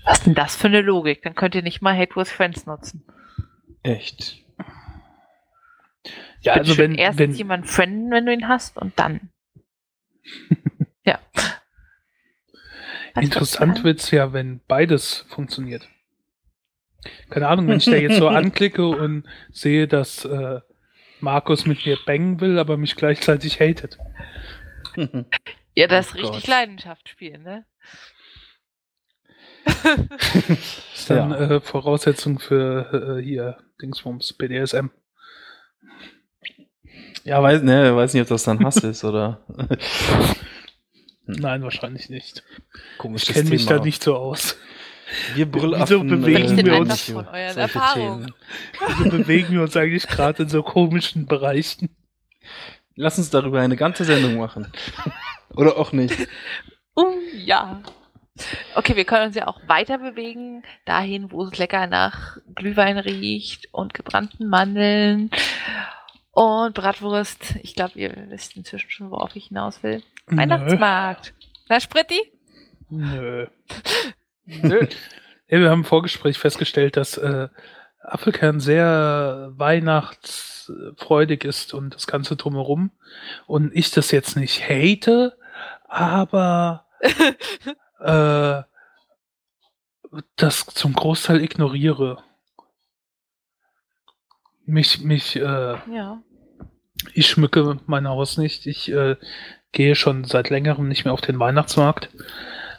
[0.03, 1.21] Was denn das für eine Logik?
[1.21, 3.05] Dann könnt ihr nicht mal Hate with Friends nutzen.
[3.83, 4.43] Echt.
[6.41, 9.29] Ja, also wenn, erst wenn jemanden frienden, wenn du ihn hast, und dann.
[11.03, 11.19] ja.
[13.13, 15.87] Was interessant das wird's ja, wenn beides funktioniert.
[17.29, 20.59] Keine Ahnung, wenn ich da jetzt so anklicke und sehe, dass äh,
[21.19, 23.97] Markus mit mir bangen will, aber mich gleichzeitig hatet.
[25.75, 26.47] Ja, das Oh richtig Gott.
[26.47, 27.65] Leidenschaft spielen, ne?
[30.93, 31.39] ist dann Ja.
[31.57, 34.87] äh, Voraussetzung für äh, hier Dingsbums, BDSM.
[37.23, 39.45] ja, weiß, ne, weiß nicht, ob das dann Hass ist oder.
[41.25, 42.43] Nein, wahrscheinlich nicht.
[42.97, 44.57] Komisches Ich kenne mich da nicht so aus.
[45.35, 46.09] Wir Brüllaffen.
[46.09, 48.33] Wieso bewegen wir uns von euren Erfahrungen?
[49.01, 51.89] Wir bewegen wir uns eigentlich gerade in so komischen Bereichen.
[52.95, 54.71] Lass uns darüber eine ganze Sendung machen.
[55.55, 56.27] Oder auch nicht.
[56.95, 57.81] Uh, ja.
[58.75, 63.67] Okay, wir können uns ja auch weiter bewegen, dahin, wo es lecker nach Glühwein riecht
[63.71, 65.31] und gebrannten Mandeln
[66.31, 67.55] und Bratwurst.
[67.63, 70.03] Ich glaube, ihr wisst inzwischen schon, worauf ich hinaus will.
[70.27, 71.33] Weihnachtsmarkt.
[71.69, 72.31] Na, Spritti?
[72.89, 73.47] Nö.
[74.47, 74.87] Nö.
[75.49, 77.47] Ja, wir haben im Vorgespräch festgestellt, dass äh,
[78.01, 82.91] Apfelkern sehr weihnachtsfreudig ist und das Ganze drumherum.
[83.45, 85.37] Und ich das jetzt nicht hate,
[85.87, 86.85] aber
[87.99, 88.63] äh,
[90.35, 92.21] das zum Großteil ignoriere.
[94.65, 96.21] Mich, mich, äh, ja.
[97.13, 98.65] ich schmücke mein Haus nicht.
[98.65, 99.15] Ich äh,
[99.71, 102.09] gehe schon seit längerem nicht mehr auf den Weihnachtsmarkt.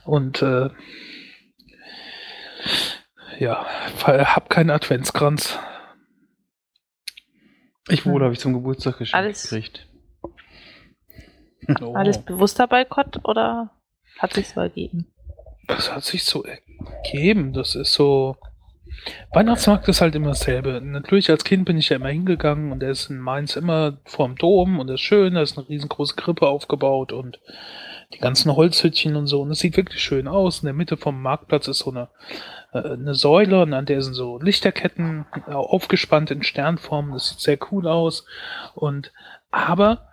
[0.05, 0.69] Und äh,
[3.39, 3.65] ja,
[4.05, 5.59] hab keinen Adventskranz.
[7.89, 9.87] Ich wohl habe ich zum Geburtstag geschenkt Alles- gekriegt.
[11.81, 13.71] Oh, Alles bewusster Boykott oder
[14.19, 15.07] hat sich so ergeben?
[15.67, 17.53] das hat sich so ergeben.
[17.53, 18.37] Das ist so.
[19.33, 20.81] Weihnachtsmarkt ist halt immer dasselbe.
[20.81, 24.35] Natürlich als Kind bin ich ja immer hingegangen und der ist in Mainz immer vorm
[24.37, 27.39] Dom und das ist schön, da ist eine riesengroße Krippe aufgebaut und
[28.15, 29.43] die ganzen Holzhütchen und so.
[29.43, 30.61] Und es sieht wirklich schön aus.
[30.61, 32.09] In der Mitte vom Marktplatz ist so eine,
[32.73, 37.13] äh, eine Säule und an der sind so Lichterketten äh, aufgespannt in Sternform.
[37.13, 38.25] Das sieht sehr cool aus.
[38.75, 39.13] Und
[39.51, 40.09] aber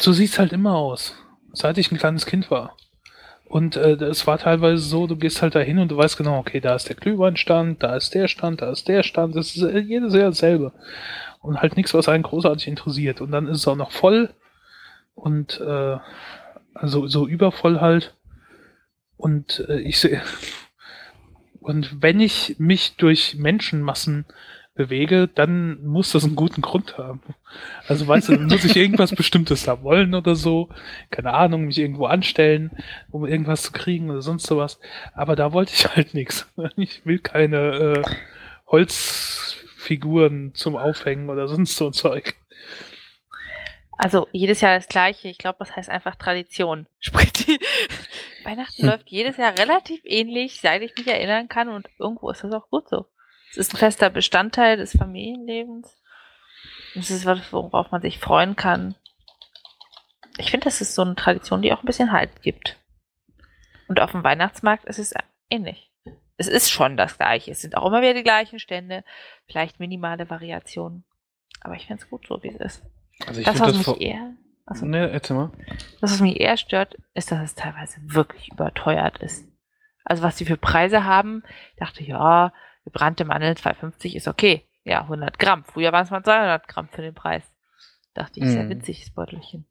[0.00, 1.14] so sieht's halt immer aus,
[1.52, 2.76] seit ich ein kleines Kind war.
[3.44, 6.60] Und äh, es war teilweise so, du gehst halt dahin und du weißt genau, okay,
[6.60, 9.36] da ist der Glühweinstand, da ist der Stand, da ist der Stand.
[9.36, 10.72] Das ist äh, jedes Jahr dasselbe.
[11.40, 13.20] Und halt nichts, was einen großartig interessiert.
[13.20, 14.30] Und dann ist es auch noch voll
[15.14, 15.98] und äh,
[16.74, 18.14] also so übervoll halt.
[19.16, 20.22] Und äh, ich sehe
[21.64, 24.26] und wenn ich mich durch Menschenmassen
[24.74, 27.22] bewege, dann muss das einen guten Grund haben.
[27.88, 30.68] Also weißt du, dann muss ich irgendwas Bestimmtes da wollen oder so.
[31.10, 32.70] Keine Ahnung, mich irgendwo anstellen,
[33.10, 34.78] um irgendwas zu kriegen oder sonst sowas.
[35.14, 36.46] Aber da wollte ich halt nichts.
[36.76, 38.02] Ich will keine äh,
[38.66, 42.34] Holzfiguren zum Aufhängen oder sonst so ein Zeug.
[43.96, 45.28] Also jedes Jahr das gleiche.
[45.28, 46.86] Ich glaube, das heißt einfach Tradition.
[46.98, 47.58] Spritti.
[48.44, 48.88] Weihnachten Hm.
[48.88, 52.68] läuft jedes Jahr relativ ähnlich, seit ich mich erinnern kann und irgendwo ist das auch
[52.70, 53.06] gut so.
[53.50, 55.96] Es ist ein fester Bestandteil des Familienlebens.
[56.96, 58.96] Es ist was, worauf man sich freuen kann.
[60.38, 62.76] Ich finde, das ist so eine Tradition, die auch ein bisschen Halt gibt.
[63.86, 65.14] Und auf dem Weihnachtsmarkt ist es
[65.50, 65.92] ähnlich.
[66.36, 67.52] Es ist schon das Gleiche.
[67.52, 69.04] Es sind auch immer wieder die gleichen Stände,
[69.46, 71.04] vielleicht minimale Variationen.
[71.60, 72.82] Aber ich finde es gut so, wie es ist.
[73.26, 74.34] Also ich Das, was das mich eher,
[74.66, 75.50] also, Ne, erzähl mal.
[76.00, 79.46] das, was mich eher stört, ist, dass es teilweise wirklich überteuert ist.
[80.04, 81.42] Also was die für Preise haben,
[81.78, 82.52] dachte ich, ja,
[82.84, 84.66] gebrannte Mandeln 2,50 ist okay.
[84.84, 85.64] Ja, 100 Gramm.
[85.64, 87.42] Früher waren es mal 200 Gramm für den Preis.
[88.12, 88.68] Dachte ich, sehr Mhm.
[88.70, 89.66] witzig, das Beutelchen.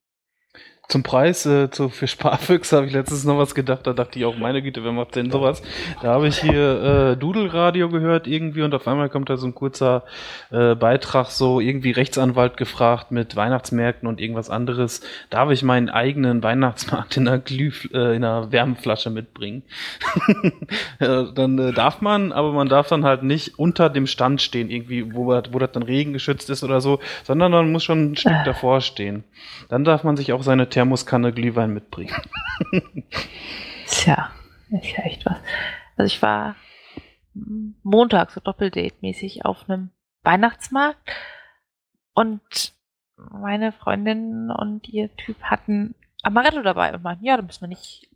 [0.90, 3.88] Zum Preis äh, zu, für Sparfüchse habe ich letztens noch was gedacht.
[3.88, 5.62] Da dachte ich auch, meine Güte, wer macht denn sowas?
[6.02, 9.56] Da habe ich hier äh, Dudelradio gehört irgendwie und auf einmal kommt da so ein
[9.56, 10.04] kurzer
[10.52, 15.02] äh, Beitrag, so irgendwie Rechtsanwalt gefragt mit Weihnachtsmärkten und irgendwas anderes.
[15.30, 19.64] Darf ich meinen eigenen Weihnachtsmarkt in einer, Glüh, äh, in einer Wärmflasche mitbringen?
[21.00, 24.70] äh, dann äh, darf man, aber man darf dann halt nicht unter dem Stand stehen,
[24.70, 28.34] irgendwie, wo, wo das dann regengeschützt ist oder so, sondern man muss schon ein Stück
[28.34, 28.44] Ah.
[28.44, 29.24] davor stehen.
[29.70, 32.16] Dann darf man sich auch seine Thermoskanne Glühwein mitbringen.
[33.86, 34.32] Tja,
[34.72, 35.38] ist ja echt was.
[35.96, 36.56] Also ich war
[37.84, 39.92] Montag so Doppeldate-mäßig auf einem
[40.24, 41.12] Weihnachtsmarkt
[42.14, 42.74] und
[43.16, 45.94] meine Freundin und ihr Typ hatten
[46.24, 48.10] Amaretto dabei und meinten, ja, da müssen wir nicht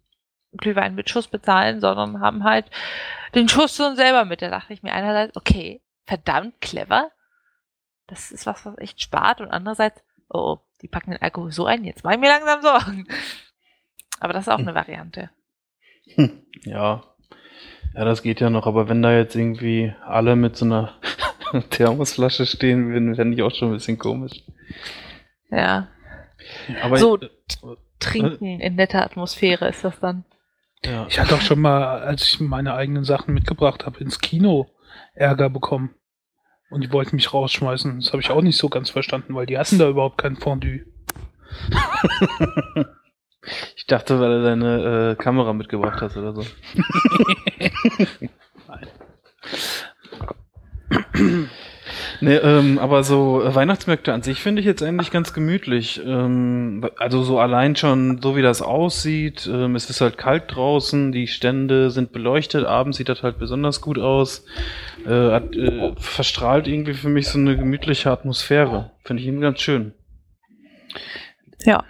[0.53, 2.71] Glühwein mit Schuss bezahlen, sondern haben halt
[3.35, 4.41] den Schuss schon selber mit.
[4.41, 7.11] Da dachte ich mir einerseits, okay, verdammt clever.
[8.07, 11.83] Das ist was, was echt spart und andererseits, oh, die packen den Alkohol so ein,
[11.83, 13.07] jetzt mach ich mir langsam Sorgen.
[14.19, 15.29] Aber das ist auch eine Variante.
[16.15, 17.03] Hm, ja.
[17.93, 20.93] Ja, das geht ja noch, aber wenn da jetzt irgendwie alle mit so einer
[21.71, 24.43] Thermosflasche stehen würden, fände ich auch schon ein bisschen komisch.
[25.49, 25.87] Ja.
[26.81, 27.29] Aber So, äh,
[27.99, 30.25] Trinken in netter Atmosphäre ist das dann.
[30.85, 31.07] ja.
[31.09, 34.69] Ich hatte auch schon mal, als ich meine eigenen Sachen mitgebracht habe, ins Kino
[35.15, 35.95] Ärger bekommen.
[36.69, 37.99] Und die wollten mich rausschmeißen.
[37.99, 40.81] Das habe ich auch nicht so ganz verstanden, weil die hatten da überhaupt kein Fondue.
[43.77, 46.43] Ich dachte, weil du deine äh, Kamera mitgebracht hast oder so.
[52.19, 56.01] Nee, ähm, aber so äh, Weihnachtsmärkte an sich finde ich jetzt eigentlich ganz gemütlich.
[56.03, 59.47] Ähm, also so allein schon, so wie das aussieht.
[59.51, 63.81] Ähm, es ist halt kalt draußen, die Stände sind beleuchtet, abends sieht das halt besonders
[63.81, 64.45] gut aus.
[65.07, 68.91] Äh, hat, äh, verstrahlt irgendwie für mich so eine gemütliche Atmosphäre.
[69.05, 69.93] Finde ich irgendwie ganz schön.
[71.63, 71.85] Ja.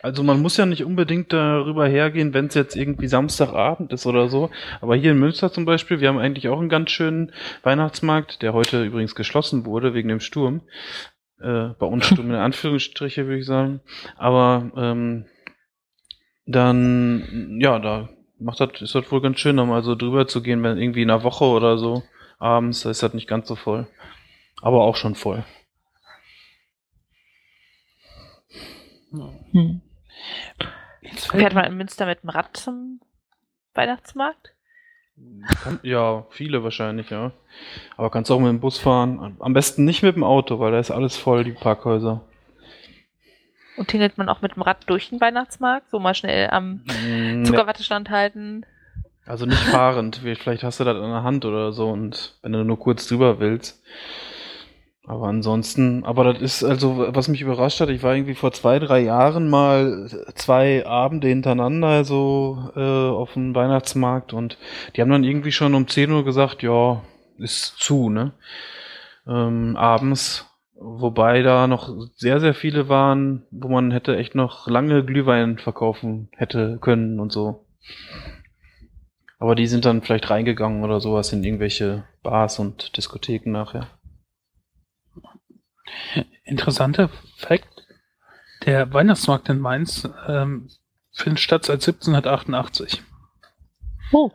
[0.00, 4.28] Also man muss ja nicht unbedingt darüber hergehen, wenn es jetzt irgendwie Samstagabend ist oder
[4.28, 4.50] so.
[4.80, 7.32] Aber hier in Münster zum Beispiel, wir haben eigentlich auch einen ganz schönen
[7.62, 10.62] Weihnachtsmarkt, der heute übrigens geschlossen wurde wegen dem Sturm.
[11.40, 13.80] Äh, bei uns Sturm in Anführungsstriche würde ich sagen.
[14.16, 15.26] Aber ähm,
[16.46, 18.08] dann, ja, da
[18.44, 21.02] macht das, ist das wohl ganz schön, da mal so drüber zu gehen, wenn irgendwie
[21.02, 22.02] in einer Woche oder so
[22.38, 23.86] abends, da ist das nicht ganz so voll.
[24.60, 25.44] Aber auch schon voll.
[29.52, 29.80] Hm.
[31.00, 33.00] Jetzt Fährt man in Münster mit dem Rad zum
[33.74, 34.54] Weihnachtsmarkt?
[35.62, 37.32] Kann, ja, viele wahrscheinlich, ja.
[37.96, 39.36] Aber kannst auch mit dem Bus fahren.
[39.38, 42.24] Am besten nicht mit dem Auto, weil da ist alles voll, die Parkhäuser.
[43.76, 45.90] Und tingelt man auch mit dem Rad durch den Weihnachtsmarkt?
[45.90, 48.64] So mal schnell am Mm, Zuckerwattestand halten.
[49.26, 50.16] Also nicht fahrend.
[50.22, 53.40] Vielleicht hast du das an der Hand oder so und wenn du nur kurz drüber
[53.40, 53.82] willst.
[55.06, 58.78] Aber ansonsten, aber das ist also, was mich überrascht hat, ich war irgendwie vor zwei,
[58.78, 64.56] drei Jahren mal zwei Abende hintereinander so äh, auf dem Weihnachtsmarkt und
[64.96, 67.02] die haben dann irgendwie schon um 10 Uhr gesagt, ja,
[67.36, 68.32] ist zu, ne?
[69.26, 75.04] Ähm, abends, wobei da noch sehr, sehr viele waren, wo man hätte echt noch lange
[75.04, 77.66] Glühwein verkaufen hätte können und so.
[79.38, 83.88] Aber die sind dann vielleicht reingegangen oder sowas in irgendwelche Bars und Diskotheken nachher.
[86.44, 87.86] Interessanter Fakt.
[88.64, 90.70] Der Weihnachtsmarkt in Mainz ähm,
[91.12, 93.02] findet statt seit 1788.
[94.12, 94.30] Oh.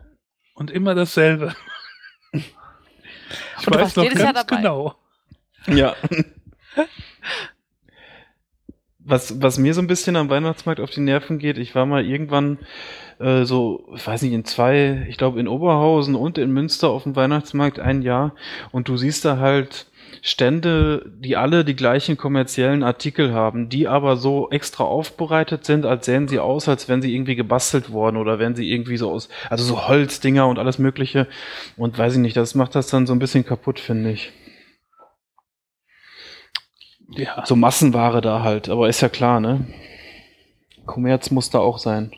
[0.54, 1.54] Und immer dasselbe.
[2.32, 4.56] Ich Und weiß noch ganz dabei?
[4.56, 4.94] genau.
[5.66, 5.94] Ja.
[9.02, 12.04] Was, was mir so ein bisschen am Weihnachtsmarkt auf die Nerven geht, ich war mal
[12.04, 12.58] irgendwann
[13.18, 17.04] äh, so, ich weiß nicht, in zwei, ich glaube in Oberhausen und in Münster auf
[17.04, 18.34] dem Weihnachtsmarkt ein Jahr
[18.72, 19.86] und du siehst da halt
[20.22, 26.04] Stände, die alle die gleichen kommerziellen Artikel haben, die aber so extra aufbereitet sind, als
[26.06, 29.28] sähen sie aus, als wenn sie irgendwie gebastelt worden oder wenn sie irgendwie so aus,
[29.48, 31.26] also so Holzdinger und alles mögliche
[31.76, 34.32] und weiß ich nicht, das macht das dann so ein bisschen kaputt, finde ich.
[37.10, 37.44] Ja.
[37.44, 39.66] So Massenware da halt, aber ist ja klar, ne?
[40.86, 42.12] Kommerz muss da auch sein.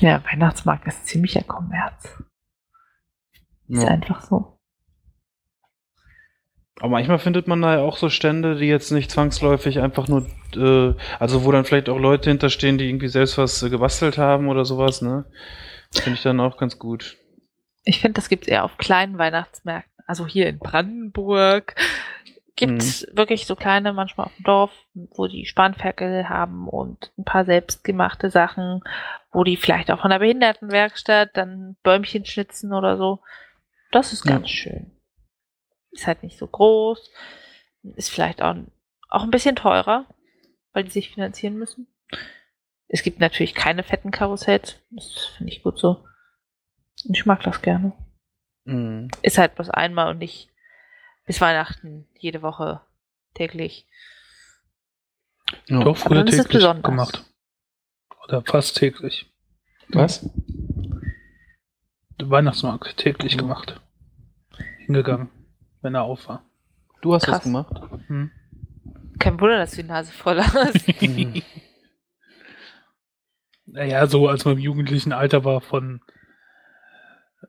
[0.00, 2.22] Ja, Weihnachtsmarkt ist ziemlicher Kommerz.
[3.68, 3.88] Ist Ja.
[3.88, 4.58] einfach so.
[6.80, 10.26] Aber manchmal findet man da ja auch so Stände, die jetzt nicht zwangsläufig einfach nur,
[10.56, 14.48] äh, also wo dann vielleicht auch Leute hinterstehen, die irgendwie selbst was äh, gebastelt haben
[14.48, 15.26] oder sowas, ne?
[15.92, 17.18] Finde ich dann auch ganz gut.
[17.84, 19.91] Ich finde, das gibt es eher auf kleinen Weihnachtsmärkten.
[20.06, 21.74] Also hier in Brandenburg
[22.56, 27.24] gibt es wirklich so kleine, manchmal auf dem Dorf, wo die Spanferkel haben und ein
[27.24, 28.82] paar selbstgemachte Sachen,
[29.32, 33.20] wo die vielleicht auch von der Behindertenwerkstatt dann Bäumchen schnitzen oder so.
[33.90, 34.32] Das ist Ja.
[34.32, 34.90] ganz schön.
[35.90, 37.10] Ist halt nicht so groß.
[37.96, 38.54] Ist vielleicht auch,
[39.08, 40.06] auch ein bisschen teurer,
[40.72, 41.86] weil die sich finanzieren müssen.
[42.88, 44.78] Es gibt natürlich keine fetten Karussells.
[44.90, 46.04] Das finde ich gut so.
[47.10, 47.92] Ich mag das gerne.
[48.64, 49.08] Mhm.
[49.22, 50.48] Ist halt bloß einmal und nicht
[51.26, 52.80] bis Weihnachten jede Woche
[53.34, 53.86] täglich.
[55.66, 55.80] Ja.
[55.80, 56.82] Doch, Aber früher dann ist es täglich besonders.
[56.84, 57.24] gemacht.
[58.24, 59.30] Oder fast täglich.
[59.88, 60.28] Was?
[62.20, 63.40] Der Weihnachtsmarkt täglich Mhm.
[63.40, 63.80] gemacht.
[64.78, 65.28] Hingegangen,
[65.80, 66.44] wenn er auf war.
[67.02, 67.36] Du hast Krass.
[67.38, 67.80] das gemacht?
[68.06, 68.30] Hm.
[69.18, 71.02] Kein Wunder, dass du die Nase voll hast.
[71.02, 71.42] Mhm.
[73.66, 76.02] Naja, so als man im jugendlichen Alter war von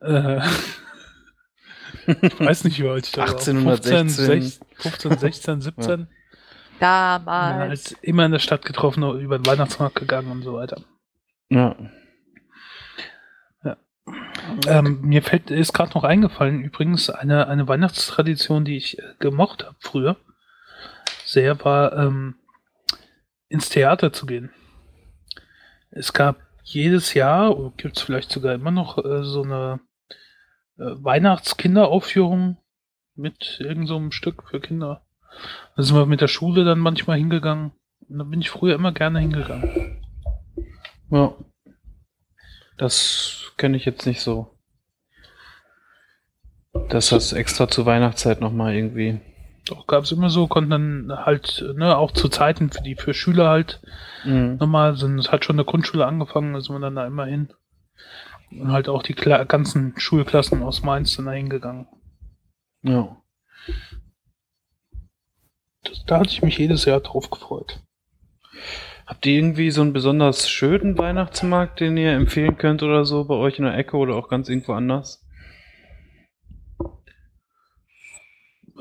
[0.02, 0.40] äh,
[2.08, 3.30] ich weiß nicht, wie alt ich da war.
[3.30, 4.10] 1816.
[4.10, 6.08] 15, 16, 15, 16, 17.
[6.80, 7.92] Ja, Damals.
[7.92, 10.82] halt immer in der Stadt getroffen, über den Weihnachtsmarkt gegangen und so weiter.
[11.50, 11.76] Ja.
[14.68, 19.64] Ähm, mir fällt, ist gerade noch eingefallen, übrigens, eine, eine Weihnachtstradition, die ich äh, gemocht
[19.64, 20.18] habe früher,
[21.26, 22.36] sehr war, ähm,
[23.48, 24.52] ins Theater zu gehen.
[25.92, 29.80] Es gab jedes Jahr, gibt es vielleicht sogar immer noch, äh, so eine
[30.78, 32.58] Weihnachtskinderaufführung
[33.16, 35.06] mit irgendeinem so einem Stück für Kinder.
[35.76, 37.72] Da sind wir mit der Schule dann manchmal hingegangen.
[38.08, 40.02] Und da bin ich früher immer gerne hingegangen.
[41.10, 41.34] Ja.
[42.78, 44.58] Das kenne ich jetzt nicht so.
[46.90, 49.20] Dass das extra zur Weihnachtszeit nochmal irgendwie.
[49.68, 53.14] Doch, gab es immer so, konnten dann halt, ne, auch zu Zeiten für die, für
[53.14, 53.82] Schüler halt
[54.26, 54.58] Mhm.
[54.60, 57.54] nochmal, sind, es hat schon eine Grundschule angefangen, da sind wir dann da immer hin.
[58.60, 61.88] Und halt auch die Kla ganzen Schulklassen aus Mainz dann da hingegangen.
[62.82, 63.22] Ja.
[65.84, 67.82] Das, da hatte ich mich jedes Jahr drauf gefreut.
[69.06, 73.36] Habt ihr irgendwie so einen besonders schönen Weihnachtsmarkt, den ihr empfehlen könnt oder so bei
[73.36, 75.26] euch in der Ecke oder auch ganz irgendwo anders?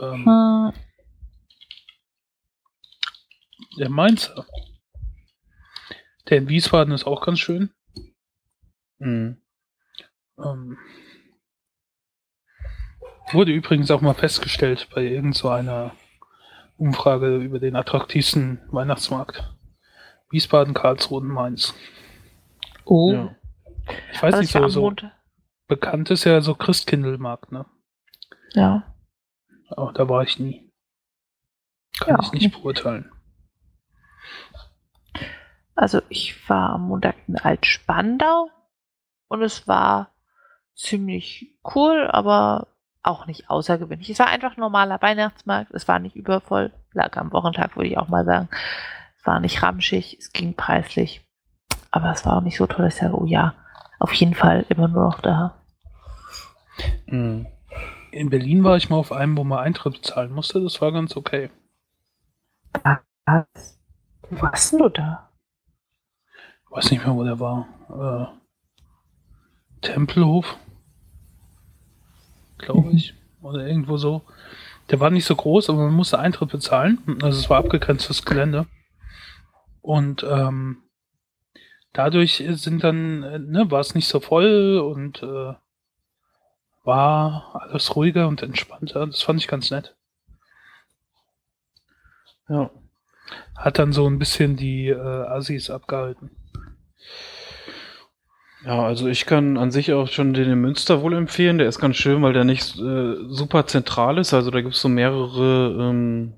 [0.01, 0.73] Ähm, Hm,
[3.79, 4.47] Der Mainzer.
[6.29, 7.71] Der in Wiesbaden ist auch ganz schön.
[8.99, 9.42] Mhm.
[10.39, 10.79] Ähm,
[13.33, 15.93] wurde übrigens auch mal festgestellt bei irgend so einer
[16.77, 19.55] Umfrage über den attraktivsten Weihnachtsmarkt.
[20.31, 21.75] Wiesbaden, Karlsruhe und Mainz.
[22.85, 23.13] Oh.
[23.13, 23.37] Ja.
[24.13, 24.93] Ich weiß das nicht, so, so
[25.67, 27.67] bekannt ist ja so Christkindlmarkt, ne?
[28.55, 28.95] Ja.
[29.69, 30.71] Aber da war ich nie.
[31.99, 32.63] Kann Ja, ich nicht nicht.
[32.63, 33.11] beurteilen.
[35.75, 38.51] Also ich war am Montag in Altspandau
[39.29, 40.12] und es war
[40.75, 42.69] ziemlich cool, aber
[43.03, 44.11] auch nicht außergewöhnlich.
[44.11, 47.99] Es war einfach ein normaler Weihnachtsmarkt, es war nicht übervoll, lag am Wochentag, würde ich
[47.99, 48.49] auch mal sagen.
[49.19, 51.25] Es war nicht ramschig, es ging preislich,
[51.91, 53.55] aber es war auch nicht so toll, dass ich sage, oh ja,
[53.99, 55.55] auf jeden Fall immer nur noch da.
[57.07, 57.47] Mhm.
[58.11, 60.61] In Berlin war ich mal auf einem, wo man Eintritt bezahlen musste.
[60.61, 61.51] Das war ganz okay.
[63.25, 63.79] Was?
[64.29, 65.31] Wo warst denn du da?
[66.65, 67.67] Ich weiß nicht mehr, wo der war.
[69.83, 70.57] Tempelhof.
[72.59, 73.15] Glaube ich.
[73.43, 74.23] Oder irgendwo so.
[74.91, 76.99] Der war nicht so groß, aber man musste Eintritt bezahlen.
[77.23, 78.67] Also es war abgegrenztes Gelände.
[79.81, 80.79] Und ähm,
[81.93, 85.55] dadurch sind dann, äh, ne, war es nicht so voll und äh,
[86.85, 89.07] war alles ruhiger und entspannter.
[89.07, 89.95] Das fand ich ganz nett.
[92.49, 92.71] Ja.
[93.57, 96.31] Hat dann so ein bisschen die äh, Assis abgehalten.
[98.65, 101.59] Ja, also ich kann an sich auch schon den in Münster wohl empfehlen.
[101.59, 104.35] Der ist ganz schön, weil der nicht äh, super zentral ist.
[104.35, 106.33] Also da gibt es so mehrere ähm,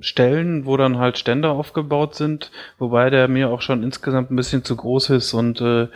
[0.00, 4.64] Stellen, wo dann halt Stände aufgebaut sind, wobei der mir auch schon insgesamt ein bisschen
[4.64, 5.88] zu groß ist und äh,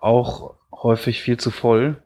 [0.00, 1.96] auch häufig viel zu voll.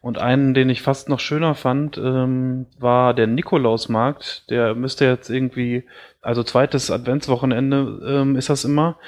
[0.00, 4.50] Und einen, den ich fast noch schöner fand, ähm, war der Nikolausmarkt.
[4.50, 5.84] Der müsste jetzt irgendwie,
[6.22, 8.98] also zweites Adventswochenende ähm, ist das immer,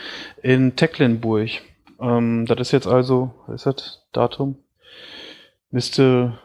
[0.43, 1.51] in Tecklenburg.
[2.01, 4.57] Ähm, das ist jetzt also, was ist das Datum?
[5.71, 6.39] Müsste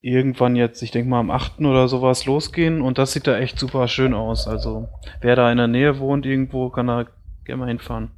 [0.00, 1.60] irgendwann jetzt, ich denke mal am 8.
[1.60, 4.46] oder sowas losgehen und das sieht da echt super schön aus.
[4.48, 4.88] Also
[5.20, 7.06] wer da in der Nähe wohnt irgendwo, kann da
[7.44, 8.10] gerne mal hinfahren.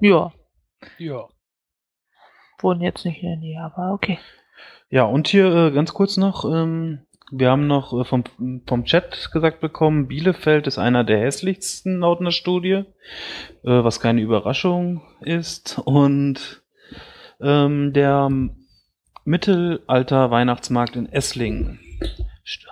[0.00, 0.32] Ja,
[0.98, 1.26] Ja.
[2.60, 4.18] wohnen jetzt nicht in der Nähe, aber okay.
[4.90, 7.00] Ja, und hier äh, ganz kurz noch, ähm,
[7.30, 8.24] wir haben noch äh, vom,
[8.66, 12.84] vom Chat gesagt bekommen, Bielefeld ist einer der hässlichsten laut einer Studie, äh,
[13.62, 15.78] was keine Überraschung ist.
[15.84, 16.62] Und
[17.40, 18.30] ähm, der
[19.24, 21.80] Mittelalter-Weihnachtsmarkt in Esslingen.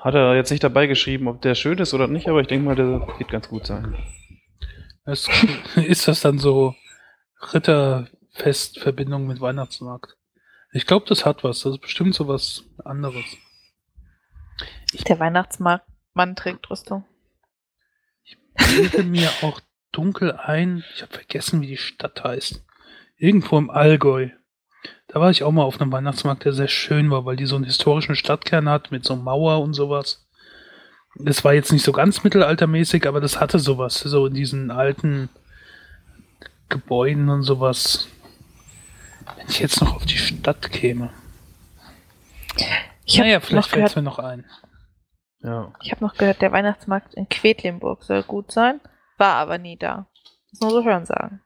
[0.00, 2.64] Hat er jetzt nicht dabei geschrieben, ob der schön ist oder nicht, aber ich denke
[2.64, 3.94] mal, der wird ganz gut sein.
[5.04, 5.28] Es,
[5.76, 6.74] ist das dann so
[7.52, 10.16] Ritterfest-Verbindung mit Weihnachtsmarkt?
[10.72, 11.60] Ich glaube, das hat was.
[11.60, 13.24] Das ist bestimmt so was anderes.
[15.08, 15.80] Der Weihnachtsmann
[16.36, 17.04] trägt Rüstung.
[18.56, 19.60] bilde mir auch
[19.92, 22.64] dunkel ein, ich habe vergessen, wie die Stadt heißt.
[23.16, 24.30] Irgendwo im Allgäu.
[25.08, 27.56] Da war ich auch mal auf einem Weihnachtsmarkt, der sehr schön war, weil die so
[27.56, 30.26] einen historischen Stadtkern hat mit so einer Mauer und sowas.
[31.14, 35.30] Das war jetzt nicht so ganz mittelaltermäßig, aber das hatte sowas, so in diesen alten
[36.68, 38.08] Gebäuden und sowas.
[39.36, 41.10] Wenn ich jetzt noch auf die Stadt käme.
[43.06, 44.44] Ich habe naja, vielleicht fällt es mir noch ein.
[45.40, 45.72] Ja.
[45.80, 48.80] ich hab noch gehört, der Weihnachtsmarkt in Quedlinburg soll gut sein,
[49.16, 50.08] war aber nie da.
[50.50, 51.40] Das nur so hören sagen.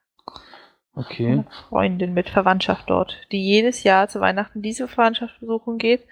[0.95, 1.33] Okay.
[1.33, 6.07] Eine Freundin mit Verwandtschaft dort, die jedes Jahr zu Weihnachten diese Verwandtschaft besuchen geht,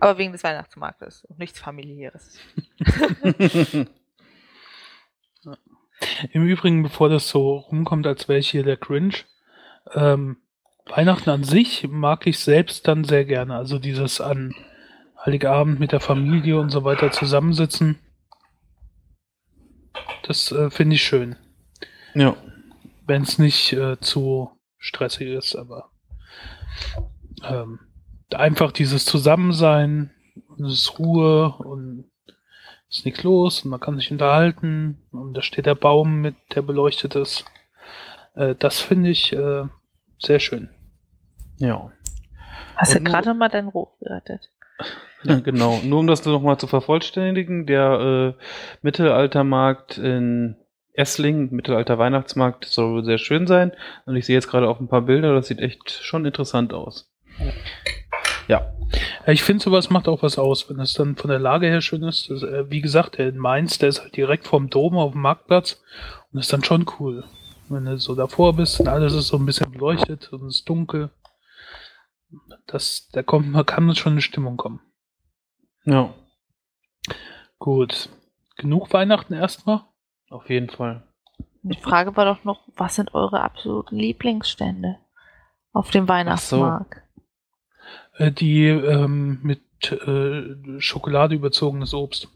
[0.00, 2.40] aber wegen des Weihnachtsmarktes und nichts familiäres.
[6.32, 9.14] Im Übrigen, bevor das so rumkommt, als wäre ich hier der Cringe,
[9.94, 10.38] Ähm,
[10.86, 13.54] Weihnachten an sich mag ich selbst dann sehr gerne.
[13.54, 14.54] Also dieses an
[15.32, 17.98] Heiligabend mit der Familie und so weiter zusammensitzen.
[20.22, 21.36] Das äh, finde ich schön.
[22.14, 22.34] Ja.
[23.06, 25.90] Wenn es nicht äh, zu stressig ist, aber
[27.44, 27.78] ähm,
[28.32, 30.10] einfach dieses Zusammensein,
[30.58, 32.10] es ist Ruhe und
[32.88, 36.62] ist nichts los und man kann sich unterhalten und da steht der Baum mit, der
[36.62, 37.44] beleuchtet ist.
[38.34, 39.64] Äh, das finde ich äh,
[40.18, 40.70] sehr schön.
[41.58, 41.92] Ja.
[42.76, 44.48] Hast du Und nur- gerade mal dein Rot gerettet?
[45.24, 45.80] Genau.
[45.82, 48.42] Nur um das nochmal zu vervollständigen, der äh,
[48.82, 50.56] Mittelaltermarkt in
[50.92, 53.72] Essling, Mittelalter Weihnachtsmarkt, soll sehr schön sein.
[54.06, 57.10] Und ich sehe jetzt gerade auch ein paar Bilder, das sieht echt schon interessant aus.
[58.48, 58.72] Ja,
[59.26, 61.80] Ja, ich finde, sowas macht auch was aus, wenn es dann von der Lage her
[61.80, 62.30] schön ist.
[62.30, 65.20] Das, äh, wie gesagt, der in Mainz, der ist halt direkt vom Dom auf dem
[65.20, 65.82] Marktplatz
[66.32, 67.24] und ist dann schon cool.
[67.68, 70.68] Wenn du so davor bist und alles ist so ein bisschen beleuchtet und es ist
[70.68, 71.10] dunkel.
[72.68, 74.80] Das, da kommt, man kann schon in Stimmung kommen.
[75.84, 76.14] ja,
[77.58, 78.08] Gut.
[78.56, 79.82] Genug Weihnachten erstmal.
[80.30, 81.02] auf jeden Fall.
[81.62, 84.98] Die Frage war doch noch, was sind eure absoluten Lieblingsstände
[85.72, 87.02] auf dem Weihnachtsmarkt?
[88.16, 92.28] Äh, die ähm, mit äh, Schokolade überzogenes Obst.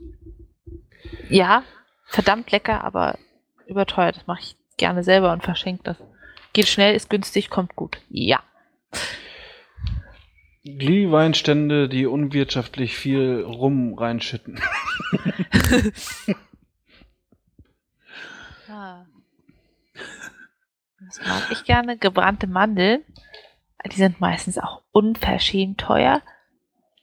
[1.29, 1.63] Ja,
[2.07, 3.19] verdammt lecker, aber
[3.67, 4.17] überteuert.
[4.17, 5.97] Das mache ich gerne selber und verschenke das.
[6.53, 8.01] Geht schnell, ist günstig, kommt gut.
[8.09, 8.43] Ja.
[10.65, 14.61] Glühweinstände, die unwirtschaftlich viel Rum reinschütten.
[18.69, 19.05] Ah.
[21.01, 21.99] Das mag ich gerne.
[21.99, 23.03] Gebrannte Mandeln.
[23.91, 26.23] Die sind meistens auch unverschämt teuer.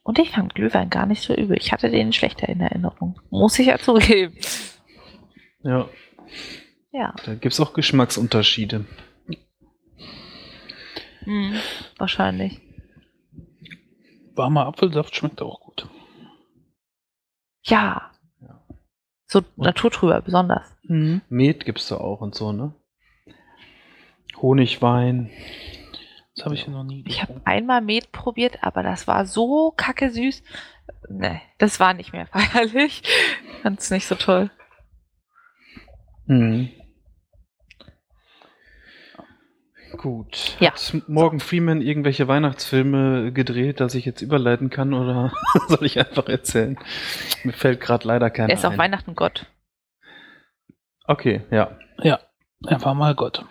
[0.02, 1.58] Und ich fand Glühwein gar nicht so übel.
[1.60, 3.20] Ich hatte den schlechter in Erinnerung.
[3.30, 4.36] Muss ich ja zugeben.
[5.62, 5.88] Ja,
[6.92, 8.86] Ja, da gibt's auch Geschmacksunterschiede.
[11.26, 11.54] hm,
[11.98, 12.62] wahrscheinlich.
[14.40, 15.88] Warmer Apfelsaft schmeckt auch gut.
[17.64, 18.10] Ja.
[18.40, 18.62] Ja.
[19.28, 20.66] So naturtrüber besonders.
[20.84, 21.22] Mhm.
[21.28, 22.74] Met gibt's da auch und so, ne?
[24.42, 25.30] Honigwein.
[26.36, 29.72] Das habe ich ja noch nie Ich habe einmal Met probiert, aber das war so
[29.76, 30.42] kacke süß.
[31.10, 33.04] Nee, das war nicht mehr feierlich.
[33.62, 34.50] Fand's nicht so toll.
[36.28, 36.70] Mhm.
[39.98, 40.56] Gut.
[40.60, 40.72] Ja.
[40.72, 45.32] Hat Morgan Freeman irgendwelche Weihnachtsfilme gedreht, dass ich jetzt überleiten kann oder
[45.68, 46.78] soll ich einfach erzählen?
[47.44, 48.80] Mir fällt gerade leider keiner Er ist auf ein.
[48.80, 49.46] Weihnachten Gott.
[51.06, 51.78] Okay, ja.
[52.02, 52.20] Ja,
[52.66, 53.46] er war mal Gott.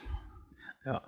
[0.85, 1.03] ja.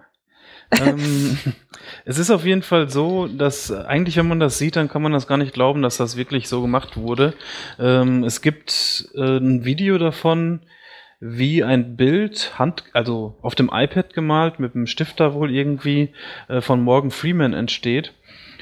[0.73, 1.39] ähm,
[2.05, 5.03] es ist auf jeden Fall so, dass äh, eigentlich, wenn man das sieht, dann kann
[5.03, 7.35] man das gar nicht glauben, dass das wirklich so gemacht wurde.
[7.79, 10.61] Ähm, es gibt äh, ein Video davon,
[11.21, 16.09] wie ein Bild, Hand, also auf dem iPad gemalt, mit einem Stifter wohl irgendwie,
[16.49, 18.15] äh, von Morgan Freeman entsteht.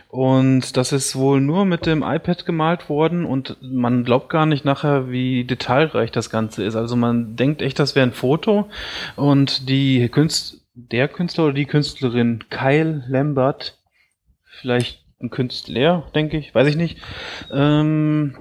[0.08, 4.64] Und das ist wohl nur mit dem iPad gemalt worden und man glaubt gar nicht
[4.64, 6.76] nachher, wie detailreich das Ganze ist.
[6.76, 8.70] Also man denkt echt, das wäre ein Foto
[9.16, 13.78] und die Künst der Künstler oder die Künstlerin Kyle Lambert,
[14.44, 16.98] vielleicht ein Künstler, denke ich, weiß ich nicht,
[17.52, 18.34] ähm,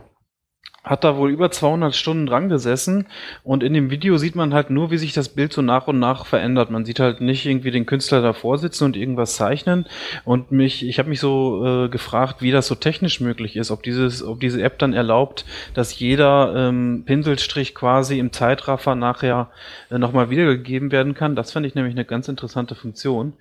[0.89, 3.07] hat da wohl über 200 Stunden dran gesessen
[3.43, 5.99] und in dem Video sieht man halt nur, wie sich das Bild so nach und
[5.99, 6.71] nach verändert.
[6.71, 9.85] Man sieht halt nicht irgendwie den Künstler davor sitzen und irgendwas zeichnen
[10.25, 13.83] und mich, ich habe mich so äh, gefragt, wie das so technisch möglich ist, ob
[13.83, 19.49] dieses, ob diese App dann erlaubt, dass jeder ähm, Pinselstrich quasi im Zeitraffer nachher
[19.89, 21.35] äh, nochmal wiedergegeben werden kann.
[21.35, 23.33] Das fand ich nämlich eine ganz interessante Funktion.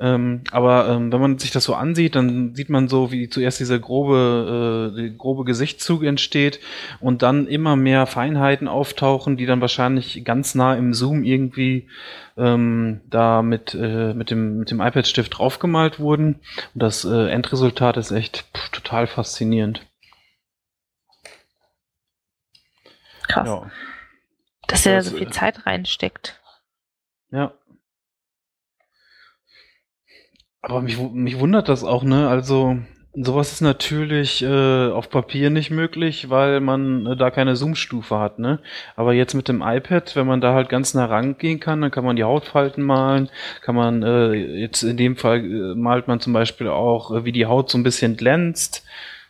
[0.00, 3.60] Ähm, aber ähm, wenn man sich das so ansieht, dann sieht man so, wie zuerst
[3.60, 6.58] dieser grobe, äh, grobe Gesichtszug entsteht
[7.00, 11.88] und dann immer mehr Feinheiten auftauchen, die dann wahrscheinlich ganz nah im Zoom irgendwie
[12.36, 16.40] ähm, da mit, äh, mit dem, mit dem iPad-Stift draufgemalt wurden.
[16.74, 19.86] Und das äh, Endresultat ist echt pff, total faszinierend.
[23.28, 23.46] Krass.
[23.46, 23.70] Ja.
[24.66, 26.40] Dass er da Das, so viel äh, Zeit reinsteckt.
[27.30, 27.52] Ja.
[30.66, 32.26] Aber mich, mich wundert das auch, ne?
[32.26, 32.78] Also,
[33.12, 38.38] sowas ist natürlich äh, auf Papier nicht möglich, weil man äh, da keine Zoom-Stufe hat,
[38.38, 38.60] ne?
[38.96, 42.04] Aber jetzt mit dem iPad, wenn man da halt ganz nah rangehen kann, dann kann
[42.04, 43.28] man die Hautfalten malen,
[43.60, 47.32] kann man, äh, jetzt in dem Fall äh, malt man zum Beispiel auch, äh, wie
[47.32, 48.86] die Haut so ein bisschen glänzt.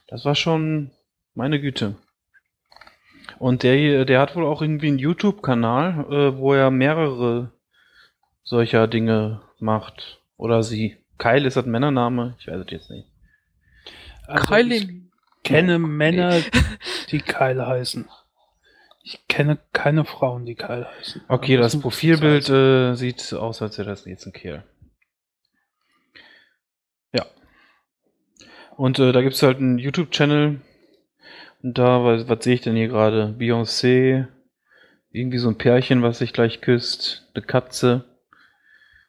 [0.06, 0.92] Das war schon
[1.34, 1.96] meine Güte.
[3.40, 7.50] Und der, der hat wohl auch irgendwie einen YouTube-Kanal, äh, wo er mehrere
[8.44, 10.20] solcher Dinge macht.
[10.36, 10.96] Oder sie.
[11.18, 12.36] Kyle ist das Männername?
[12.38, 13.08] Ich weiß es jetzt nicht.
[14.26, 14.88] Also Kyle ich
[15.42, 16.40] kenne Männer,
[17.10, 18.08] die Kyle heißen.
[19.02, 21.22] Ich kenne keine Frauen, die Kyle heißen.
[21.28, 24.64] Okay, das, das Profilbild äh, sieht aus, als wäre das jetzt ein Kerl.
[27.12, 27.26] Ja.
[28.76, 30.62] Und äh, da gibt es halt einen YouTube-Channel.
[31.62, 33.34] Und da, was, was sehe ich denn hier gerade?
[33.38, 34.26] Beyoncé,
[35.10, 38.04] irgendwie so ein Pärchen, was sich gleich küsst, eine Katze.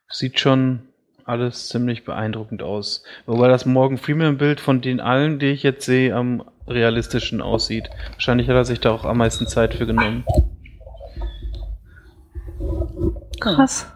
[0.10, 0.90] Sieht schon
[1.26, 3.04] alles ziemlich beeindruckend aus.
[3.26, 7.90] Wobei das Morgan Freeman-Bild von den allen, die ich jetzt sehe, am realistischen aussieht.
[8.14, 10.24] Wahrscheinlich hat er sich da auch am meisten Zeit für genommen.
[13.40, 13.92] Krass.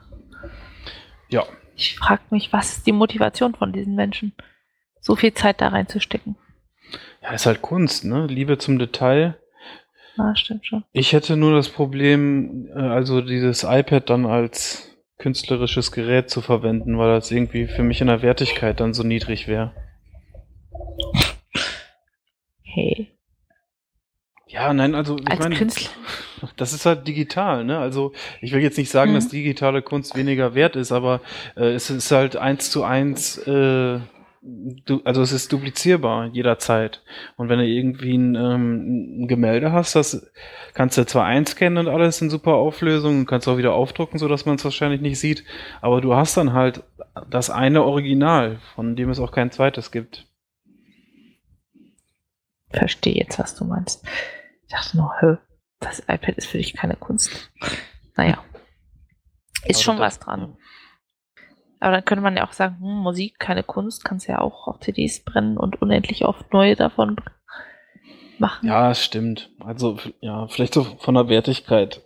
[1.29, 1.45] Ja.
[1.75, 4.33] Ich frage mich, was ist die Motivation von diesen Menschen,
[4.99, 6.35] so viel Zeit da reinzustecken?
[7.21, 8.27] Ja, ist halt Kunst, ne?
[8.27, 9.37] Liebe zum Detail.
[10.17, 10.83] Na, stimmt schon.
[10.91, 14.88] Ich hätte nur das Problem, äh, also dieses iPad dann als
[15.19, 19.47] künstlerisches Gerät zu verwenden, weil das irgendwie für mich in der Wertigkeit dann so niedrig
[19.47, 19.73] wäre.
[22.63, 23.11] Hey.
[24.47, 25.89] Ja, nein, also ich Als meine, Künstler.
[26.55, 27.77] das ist halt digital, ne?
[27.77, 29.15] Also ich will jetzt nicht sagen, Mhm.
[29.15, 31.21] dass digitale Kunst weniger wert ist, aber
[31.55, 33.99] äh, es ist halt eins zu eins, äh,
[34.41, 37.03] du, also es ist duplizierbar jederzeit.
[37.35, 40.31] Und wenn du irgendwie ein, ähm, ein Gemälde hast, das
[40.73, 44.27] kannst du zwar einscannen und alles in super Auflösung und kannst auch wieder aufdrucken, so
[44.27, 45.43] dass man es wahrscheinlich nicht sieht,
[45.81, 46.83] aber du hast dann halt
[47.29, 50.25] das eine Original, von dem es auch kein zweites gibt.
[52.71, 54.05] Verstehe jetzt, was du meinst.
[54.67, 55.37] Ich dachte nur, hä,
[55.79, 57.51] das iPad ist für dich keine Kunst.
[58.15, 58.43] Naja.
[59.65, 60.57] Ist Aber schon das- was dran.
[61.79, 64.79] Aber dann könnte man ja auch sagen, hm, Musik, keine Kunst, kannst ja auch auf
[64.79, 67.17] CDs brennen und unendlich oft neue davon
[68.37, 68.67] machen.
[68.67, 69.49] Ja, es stimmt.
[69.59, 72.01] Also, ja, vielleicht so von der Wertigkeit.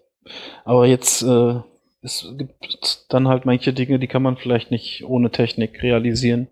[0.64, 1.62] Aber jetzt, äh,
[2.02, 6.48] es gibt dann halt manche Dinge, die kann man vielleicht nicht ohne Technik realisieren.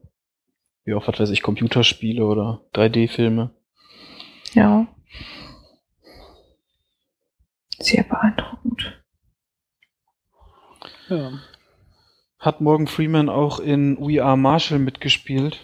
[0.83, 3.51] Wie auch, was weiß ich, Computerspiele oder 3D-Filme.
[4.53, 4.87] Ja.
[7.77, 9.03] Sehr beeindruckend.
[11.09, 11.31] Ja.
[12.41, 15.63] Hat Morgan Freeman auch in We Are Marshall mitgespielt?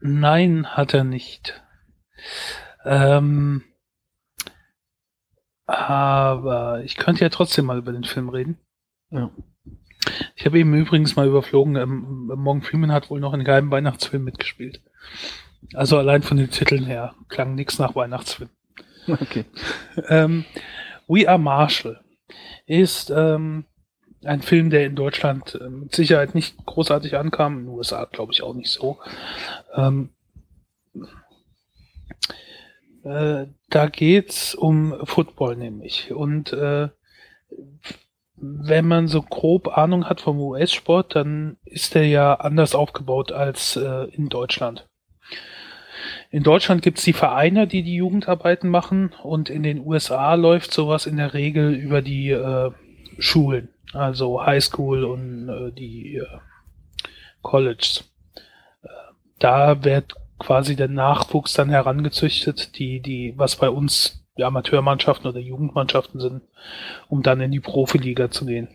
[0.00, 1.62] Nein, hat er nicht.
[2.84, 3.64] Ähm,
[5.64, 8.58] aber ich könnte ja trotzdem mal über den Film reden.
[9.10, 9.30] Ja.
[10.36, 14.24] Ich habe eben übrigens mal überflogen, ähm, Morgan Freeman hat wohl noch in keinem Weihnachtsfilm
[14.24, 14.82] mitgespielt.
[15.72, 18.50] Also allein von den Titeln her klang nichts nach Weihnachtsfilm.
[19.08, 19.46] Okay.
[20.08, 20.44] Ähm,
[21.06, 22.04] We Are Marshall
[22.66, 23.64] ist ähm,
[24.24, 28.32] ein Film, der in Deutschland äh, mit Sicherheit nicht großartig ankam, in den USA glaube
[28.32, 28.98] ich auch nicht so.
[29.74, 30.10] Ähm,
[33.04, 36.12] äh, da geht's um Football nämlich.
[36.12, 36.88] Und äh,
[38.36, 43.76] wenn man so grob Ahnung hat vom US-Sport, dann ist der ja anders aufgebaut als
[43.76, 44.88] äh, in Deutschland.
[46.30, 51.06] In Deutschland gibt's die Vereine, die die Jugendarbeiten machen und in den USA läuft sowas
[51.06, 52.70] in der Regel über die äh,
[53.18, 56.26] Schulen, also Highschool und äh, die äh,
[57.42, 58.04] Colleges.
[58.82, 58.88] Äh,
[59.38, 65.40] da wird quasi der Nachwuchs dann herangezüchtet, die, die, was bei uns die Amateurmannschaften oder
[65.40, 66.42] Jugendmannschaften sind,
[67.08, 68.68] um dann in die Profiliga zu gehen.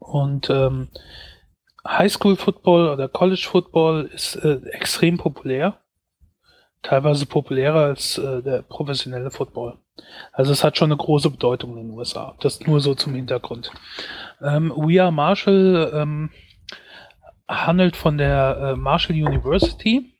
[0.00, 0.88] Und ähm,
[1.86, 5.78] Highschool Football oder College Football ist äh, extrem populär.
[6.82, 9.78] Teilweise populärer als äh, der professionelle Football.
[10.32, 12.34] Also es hat schon eine große Bedeutung in den USA.
[12.40, 13.70] Das nur so zum Hintergrund.
[14.42, 16.30] Ähm, We Are Marshall ähm,
[17.48, 20.14] handelt von der äh, Marshall University.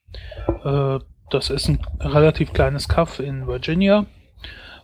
[0.64, 0.98] Äh,
[1.30, 4.06] das ist ein relativ kleines Kaff in Virginia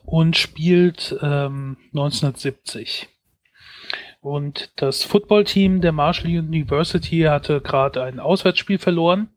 [0.05, 3.09] und spielt ähm, 1970.
[4.21, 9.29] Und das Footballteam der Marshall University hatte gerade ein Auswärtsspiel verloren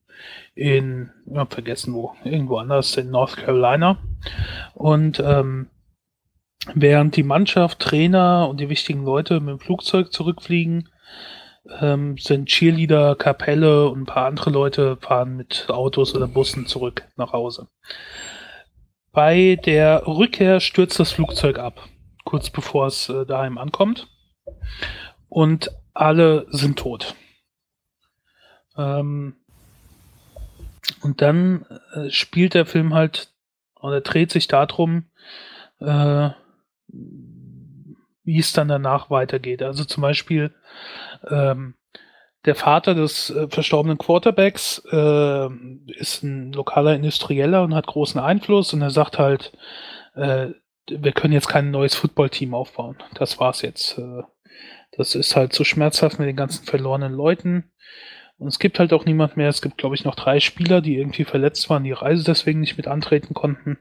[0.56, 4.00] in, ich hab vergessen wo, irgendwo anders in North Carolina.
[4.74, 5.70] Und ähm,
[6.74, 10.90] während die Mannschaft, Trainer und die wichtigen Leute mit dem Flugzeug zurückfliegen,
[11.80, 17.08] ähm, sind Cheerleader, Kapelle und ein paar andere Leute fahren mit Autos oder Bussen zurück
[17.18, 17.68] nach Hause.
[19.12, 21.88] Bei der Rückkehr stürzt das Flugzeug ab,
[22.24, 24.08] kurz bevor es äh, daheim ankommt.
[25.30, 27.16] Und alle sind tot.
[28.78, 29.36] Ähm,
[31.02, 33.32] und dann äh, spielt der Film halt,
[33.80, 35.06] oder dreht sich darum,
[35.80, 36.30] äh,
[38.24, 39.62] wie es dann danach weitergeht.
[39.62, 40.54] Also zum Beispiel
[41.30, 41.76] ähm,
[42.46, 45.48] der Vater des äh, verstorbenen Quarterbacks äh,
[46.00, 49.52] ist ein lokaler Industrieller und hat großen Einfluss und er sagt halt,
[50.16, 50.50] äh,
[50.90, 52.98] wir können jetzt kein neues Footballteam aufbauen.
[53.16, 53.98] Das war's jetzt.
[53.98, 54.24] Äh,
[54.92, 57.72] das ist halt so schmerzhaft mit den ganzen verlorenen Leuten.
[58.38, 59.50] Und es gibt halt auch niemand mehr.
[59.50, 62.78] Es gibt, glaube ich, noch drei Spieler, die irgendwie verletzt waren, die Reise deswegen nicht
[62.78, 63.78] mit antreten konnten.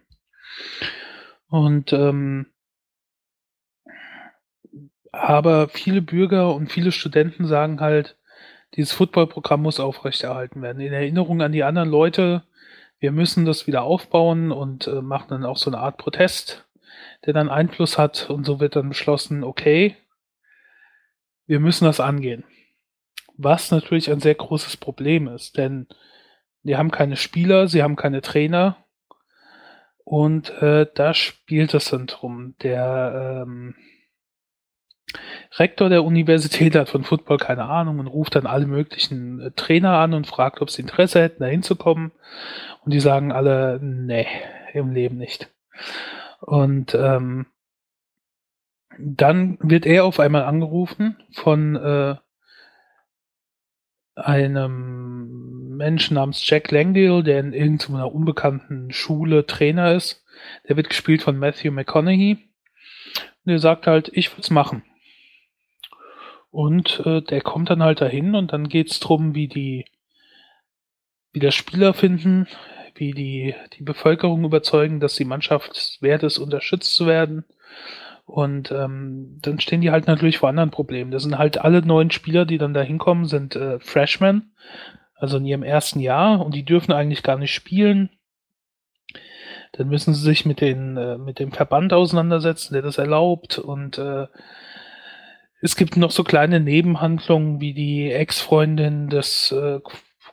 [1.48, 2.46] Und ähm,
[5.12, 8.16] aber viele Bürger und viele Studenten sagen halt,
[8.74, 10.80] dieses Footballprogramm muss aufrechterhalten werden.
[10.80, 12.42] In Erinnerung an die anderen Leute,
[12.98, 16.66] wir müssen das wieder aufbauen und äh, machen dann auch so eine Art Protest,
[17.24, 19.96] der dann Einfluss hat und so wird dann beschlossen, okay,
[21.46, 22.44] wir müssen das angehen.
[23.36, 25.86] Was natürlich ein sehr großes Problem ist, denn
[26.62, 28.76] die haben keine Spieler, sie haben keine Trainer
[30.04, 32.54] und äh, da spielt es dann drum.
[32.62, 33.74] Der ähm,
[35.58, 39.98] Rektor der Universität hat von Football keine Ahnung und ruft dann alle möglichen äh, Trainer
[39.98, 42.12] an und fragt, ob sie Interesse hätten, da hinzukommen.
[42.84, 44.26] Und die sagen alle, nee,
[44.72, 45.50] im Leben nicht.
[46.40, 47.46] Und ähm,
[48.98, 52.16] dann wird er auf einmal angerufen von äh,
[54.16, 60.24] einem Menschen namens Jack Langdale, der in irgendeiner unbekannten Schule Trainer ist.
[60.68, 62.38] Der wird gespielt von Matthew McConaughey.
[63.44, 64.82] Und der sagt halt, ich will's machen.
[66.50, 69.84] Und äh, der kommt dann halt dahin und dann geht's drum, wie die,
[71.32, 72.48] wie der Spieler finden,
[72.94, 77.44] wie die, die Bevölkerung überzeugen, dass die Mannschaft wert ist, unterstützt zu werden.
[78.26, 81.12] Und ähm, dann stehen die halt natürlich vor anderen Problemen.
[81.12, 84.52] Das sind halt alle neuen Spieler, die dann da hinkommen, sind äh, Freshmen,
[85.14, 88.10] also in ihrem ersten Jahr und die dürfen eigentlich gar nicht spielen.
[89.72, 93.96] Dann müssen sie sich mit, den, äh, mit dem Verband auseinandersetzen, der das erlaubt und
[93.98, 94.26] äh,
[95.62, 99.80] es gibt noch so kleine Nebenhandlungen wie die Ex-Freundin des äh,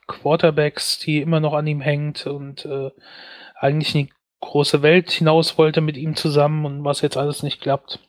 [0.08, 2.89] Quarterbacks, die immer noch an ihm hängt und äh,
[3.56, 4.10] eigentlich die
[4.44, 8.00] große Welt hinaus wollte mit ihm zusammen und was jetzt alles nicht klappt.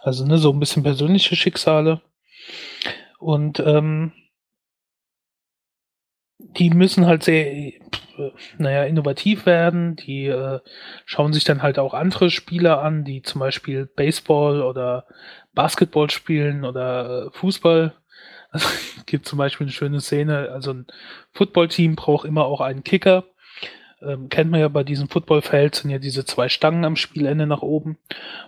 [0.00, 2.00] Also ne, so ein bisschen persönliche Schicksale.
[3.18, 4.12] Und ähm,
[6.38, 7.72] die müssen halt sehr,
[8.58, 9.96] naja, innovativ werden.
[9.96, 10.60] Die äh,
[11.04, 15.06] schauen sich dann halt auch andere Spieler an, die zum Beispiel Baseball oder
[15.54, 17.94] Basketball spielen oder äh, Fußball.
[18.50, 18.68] Also
[19.06, 20.50] gibt zum Beispiel eine schöne Szene.
[20.50, 20.86] Also ein
[21.32, 23.24] Footballteam braucht immer auch einen Kicker.
[24.04, 27.62] Ähm, kennt man ja bei diesem Footballfeld sind ja diese zwei Stangen am Spielende nach
[27.62, 27.98] oben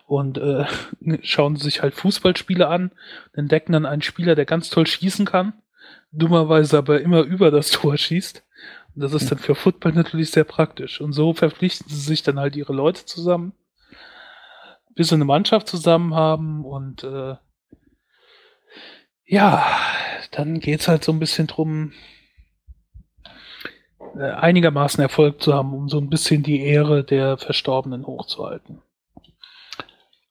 [0.07, 0.65] und äh,
[1.23, 2.91] schauen sich halt Fußballspiele an,
[3.33, 5.53] entdecken dann einen Spieler, der ganz toll schießen kann,
[6.13, 8.43] dummerweise aber immer über das Tor schießt.
[8.95, 11.01] Und das ist dann für Football natürlich sehr praktisch.
[11.01, 13.53] Und so verpflichten sie sich dann halt ihre Leute zusammen
[14.95, 17.37] bis sie eine Mannschaft zusammen haben und äh,
[19.27, 19.67] ja,
[20.31, 21.93] dann geht's halt so ein bisschen drum,
[24.23, 28.83] einigermaßen Erfolg zu haben, um so ein bisschen die Ehre der Verstorbenen hochzuhalten.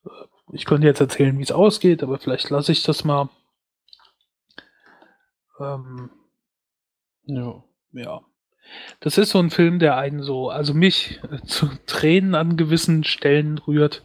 [0.04, 0.10] Äh,
[0.52, 3.28] ich könnte jetzt erzählen, wie es ausgeht, aber vielleicht lasse ich das mal.
[5.60, 6.10] Ähm,
[7.24, 7.62] ja,
[7.92, 8.20] ja.
[9.00, 13.04] Das ist so ein Film, der einen so, also mich äh, zu Tränen an gewissen
[13.04, 14.04] Stellen rührt.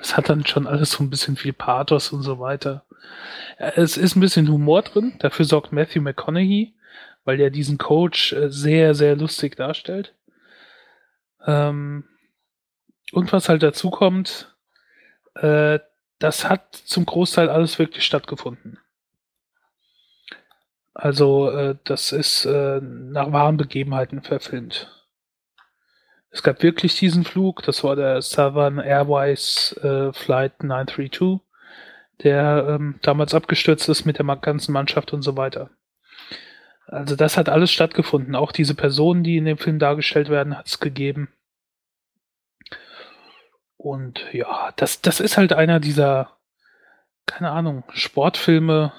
[0.00, 2.84] Es hat dann schon alles so ein bisschen viel Pathos und so weiter.
[3.56, 6.74] Es ist ein bisschen Humor drin, dafür sorgt Matthew McConaughey,
[7.24, 10.14] weil er diesen Coach äh, sehr, sehr lustig darstellt.
[11.46, 12.04] Ähm,
[13.12, 14.54] und was halt dazu kommt,
[15.34, 15.78] äh,
[16.18, 18.78] das hat zum Großteil alles wirklich stattgefunden.
[20.94, 24.90] Also äh, das ist äh, nach wahren Begebenheiten verfilmt.
[26.30, 31.40] Es gab wirklich diesen Flug, das war der Southern Airways äh, Flight 932,
[32.22, 35.70] der ähm, damals abgestürzt ist mit der ganzen Mannschaft und so weiter.
[36.94, 38.36] Also das hat alles stattgefunden.
[38.36, 41.28] Auch diese Personen, die in dem Film dargestellt werden, hat es gegeben.
[43.76, 46.30] Und ja, das, das ist halt einer dieser,
[47.26, 48.92] keine Ahnung, Sportfilme,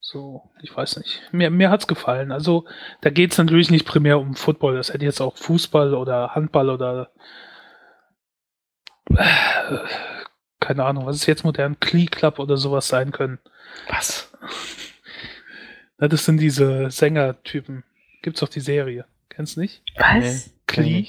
[0.00, 1.22] so, ich weiß nicht.
[1.30, 2.32] Mir, mir hat's gefallen.
[2.32, 2.64] Also,
[3.02, 4.74] da geht's natürlich nicht primär um Football.
[4.74, 7.12] Das hätte jetzt auch Fußball oder Handball oder
[9.14, 9.78] äh,
[10.58, 11.78] keine Ahnung, was ist jetzt modern?
[11.78, 13.38] Klee Club oder sowas sein können.
[13.88, 14.32] Was?
[16.00, 17.84] Na, das sind diese Sängertypen.
[18.22, 19.04] Gibt's auch die Serie.
[19.28, 19.82] Kennst du nicht?
[19.96, 20.46] Was?
[20.46, 21.06] Nee, Glee.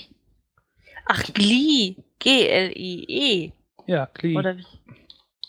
[1.05, 1.95] Ach, Glee.
[2.19, 3.51] G-L-I-E.
[3.87, 4.35] Ja, Glee.
[4.35, 4.65] Oder wie?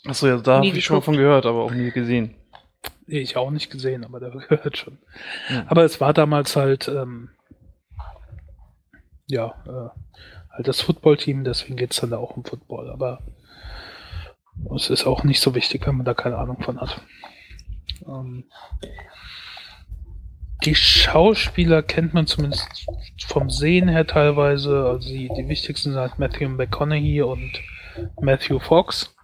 [0.06, 2.34] Achso, ja, da habe ich schon mal von gehört, aber auch nie gesehen.
[3.06, 4.98] Nee, ich auch nicht gesehen, aber da gehört schon.
[5.50, 5.64] Ja.
[5.66, 7.30] Aber es war damals halt, ähm,
[9.26, 12.90] ja, äh, halt das Footballteam, deswegen geht's dann da auch um Football.
[12.90, 13.20] Aber
[14.76, 17.00] es ist auch nicht so wichtig, wenn man da keine Ahnung von hat.
[18.06, 18.44] Ähm,
[20.64, 22.86] die Schauspieler kennt man zumindest
[23.26, 24.86] vom Sehen her teilweise.
[24.86, 27.60] Also die, die wichtigsten sind halt Matthew McConaughey und
[28.20, 29.14] Matthew Fox.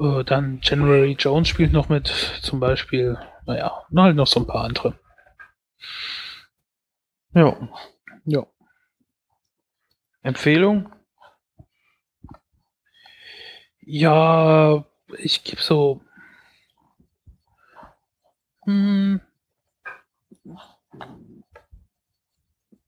[0.00, 2.06] Äh, dann January Jones spielt noch mit,
[2.42, 3.18] zum Beispiel.
[3.46, 4.98] Naja, und halt noch so ein paar andere.
[7.34, 7.56] Ja.
[8.24, 8.46] Ja.
[10.22, 10.92] Empfehlung?
[13.80, 14.84] Ja,
[15.18, 16.00] ich gebe so
[18.64, 19.20] Hm,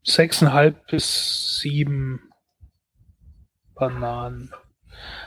[0.04, 2.30] sechseinhalb bis sieben
[3.74, 4.52] Bananen.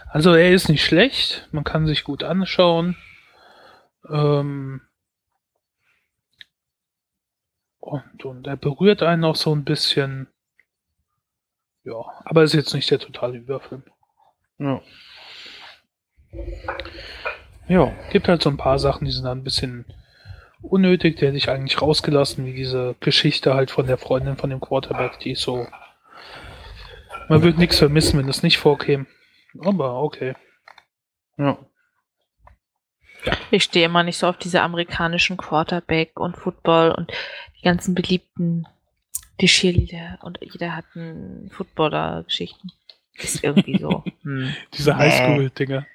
[0.10, 2.96] Also er ist nicht schlecht, man kann sich gut anschauen.
[4.10, 4.82] Ähm
[7.80, 10.28] und, und er berührt einen auch so ein bisschen.
[11.84, 13.84] Ja, aber ist jetzt nicht der totale Überfilm.
[14.60, 14.82] Ja.
[17.68, 17.94] Ja.
[18.12, 19.86] Gibt halt so ein paar Sachen, die sind dann ein bisschen
[20.62, 21.18] unnötig.
[21.18, 25.20] Der hätte ich eigentlich rausgelassen, wie diese Geschichte halt von der Freundin von dem Quarterback,
[25.20, 25.68] die ist so.
[27.30, 29.06] Man würde nichts vermissen, wenn das nicht vorkäme.
[29.60, 30.36] Aber okay.
[31.38, 31.58] Ja.
[33.52, 37.12] Ich stehe immer nicht so auf diese amerikanischen Quarterback und Football und
[37.58, 38.66] die ganzen beliebten,
[39.42, 42.72] die Cheerleader und jeder hat einen Footballer-Geschichten.
[43.16, 44.04] Ist irgendwie so.
[44.24, 44.54] Hm.
[44.74, 44.96] Diese.
[44.96, 45.86] Highschool-Dinger.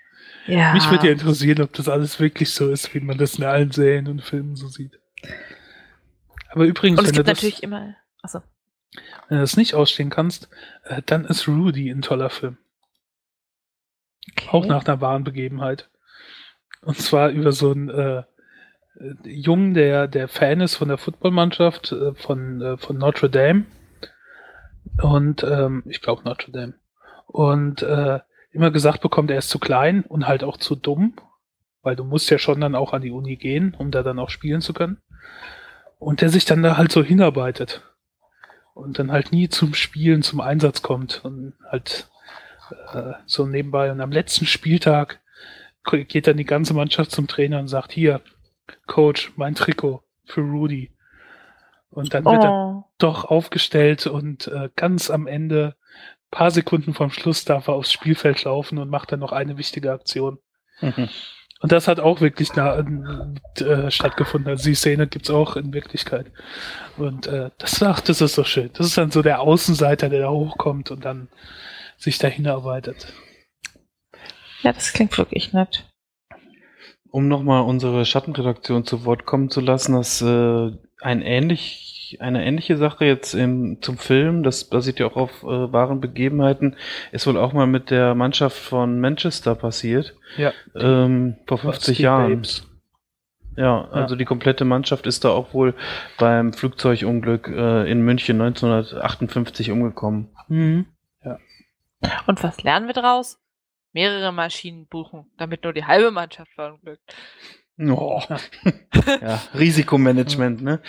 [0.46, 0.74] Ja.
[0.74, 3.70] Mich würde ja interessieren, ob das alles wirklich so ist, wie man das in allen
[3.70, 4.98] Serien und Filmen so sieht.
[6.50, 7.94] Aber übrigens, und es wenn du, gibt das, natürlich immer.
[8.22, 8.42] Achso.
[9.28, 10.48] wenn du das nicht ausstehen kannst,
[10.84, 12.58] äh, dann ist Rudy ein toller Film.
[14.36, 14.48] Okay.
[14.50, 15.88] Auch nach einer wahren Begebenheit.
[16.82, 18.24] Und zwar über so einen äh,
[19.24, 23.64] Jungen, der, der Fan ist von der Footballmannschaft äh, von, äh, von Notre Dame.
[25.00, 26.74] Und ähm, ich glaube Notre Dame.
[27.26, 28.20] Und äh,
[28.52, 31.14] immer gesagt bekommt, er ist zu klein und halt auch zu dumm,
[31.82, 34.30] weil du musst ja schon dann auch an die Uni gehen, um da dann auch
[34.30, 34.98] spielen zu können.
[35.98, 37.82] Und der sich dann da halt so hinarbeitet.
[38.74, 41.24] Und dann halt nie zum Spielen, zum Einsatz kommt.
[41.24, 42.08] Und halt
[42.92, 43.92] äh, so nebenbei.
[43.92, 45.20] Und am letzten Spieltag
[45.84, 48.20] geht dann die ganze Mannschaft zum Trainer und sagt, hier,
[48.86, 50.92] Coach, mein Trikot für Rudy.
[51.90, 52.84] Und dann wird er Oh.
[52.98, 55.76] doch aufgestellt und äh, ganz am Ende,
[56.32, 59.92] paar Sekunden vom Schluss, darf er aufs Spielfeld laufen und macht dann noch eine wichtige
[59.92, 60.38] Aktion.
[61.60, 62.84] Und das hat auch wirklich da,
[63.60, 64.50] äh, stattgefunden.
[64.50, 66.26] Also die Szene gibt's auch in Wirklichkeit.
[66.98, 68.70] Und äh, das, ach, das ist so schön.
[68.72, 71.28] Das ist dann so der Außenseiter, der da hochkommt und dann
[71.96, 73.12] sich dahin arbeitet.
[74.62, 75.88] Ja, das klingt wirklich nett.
[77.10, 80.70] Um nochmal unsere Schattenredaktion zu Wort kommen zu lassen, dass äh,
[81.00, 85.72] ein ähnlich, eine ähnliche Sache jetzt im, zum Film, das basiert ja auch auf äh,
[85.72, 86.76] wahren Begebenheiten,
[87.12, 90.52] ist wohl auch mal mit der Mannschaft von Manchester passiert, Ja.
[90.74, 92.28] ähm, vor 50 Die Jahren.
[92.28, 92.68] Babes.
[93.56, 95.74] Ja, also die komplette Mannschaft ist da auch wohl
[96.18, 100.30] beim Flugzeugunglück äh, in München 1958 umgekommen.
[100.48, 100.86] Mhm.
[102.26, 103.38] Und was lernen wir draus?
[103.92, 107.14] Mehrere Maschinen buchen, damit nur die halbe Mannschaft verunglückt.
[107.90, 108.22] Oh.
[109.20, 110.80] ja, Risikomanagement, ne?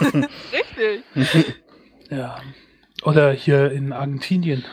[0.52, 1.54] Richtig.
[2.10, 2.40] Ja.
[3.02, 4.64] Oder hier in Argentinien.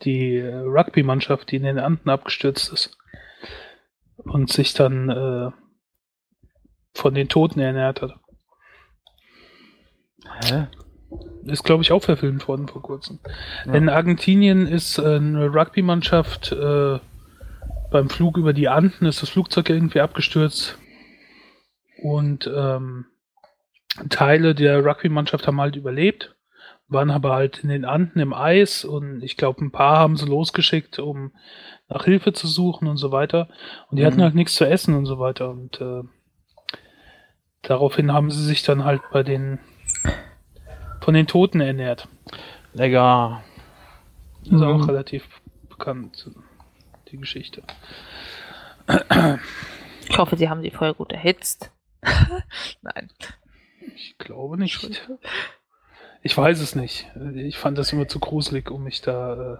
[0.00, 2.96] Die Rugby-Mannschaft, die in den Anden abgestürzt ist.
[4.16, 5.50] Und sich dann äh,
[6.94, 8.14] von den Toten ernährt hat.
[10.46, 10.68] Hä?
[11.44, 13.18] Ist, glaube ich, auch verfilmt worden vor kurzem.
[13.66, 13.74] Ja.
[13.74, 16.98] In Argentinien ist äh, eine Rugby-Mannschaft äh,
[17.94, 20.78] beim Flug über die Anden ist das Flugzeug irgendwie abgestürzt.
[22.04, 23.06] Und ähm,
[24.10, 26.34] Teile der Rugby-Mannschaft haben halt überlebt,
[26.88, 30.26] waren aber halt in den Anden im Eis und ich glaube, ein paar haben sie
[30.26, 31.32] losgeschickt, um
[31.88, 33.48] nach Hilfe zu suchen und so weiter.
[33.88, 34.06] Und die Mhm.
[34.06, 35.48] hatten halt nichts zu essen und so weiter.
[35.50, 36.02] Und äh,
[37.62, 39.58] daraufhin haben sie sich dann halt bei den
[41.00, 42.06] von den Toten ernährt.
[42.74, 43.42] Lecker.
[44.44, 44.84] Das ist auch Mhm.
[44.84, 45.26] relativ
[45.70, 46.30] bekannt,
[47.10, 47.62] die Geschichte.
[50.08, 51.70] Ich hoffe, Sie haben sie voll gut erhitzt.
[52.82, 53.10] Nein.
[53.94, 55.02] Ich glaube nicht.
[56.22, 57.06] Ich weiß es nicht.
[57.34, 59.56] Ich fand das immer zu gruselig, um mich da äh,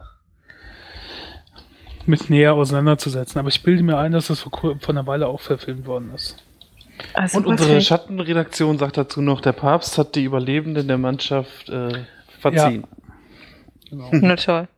[2.07, 3.39] mit näher auseinanderzusetzen.
[3.39, 6.43] Aber ich bilde mir ein, dass das vor, vor einer Weile auch verfilmt worden ist.
[7.13, 12.05] Also Und unsere Schattenredaktion sagt dazu noch, der Papst hat die Überlebenden der Mannschaft äh,
[12.41, 12.87] verziehen.
[13.91, 14.09] Genau.
[14.13, 14.69] Na toll.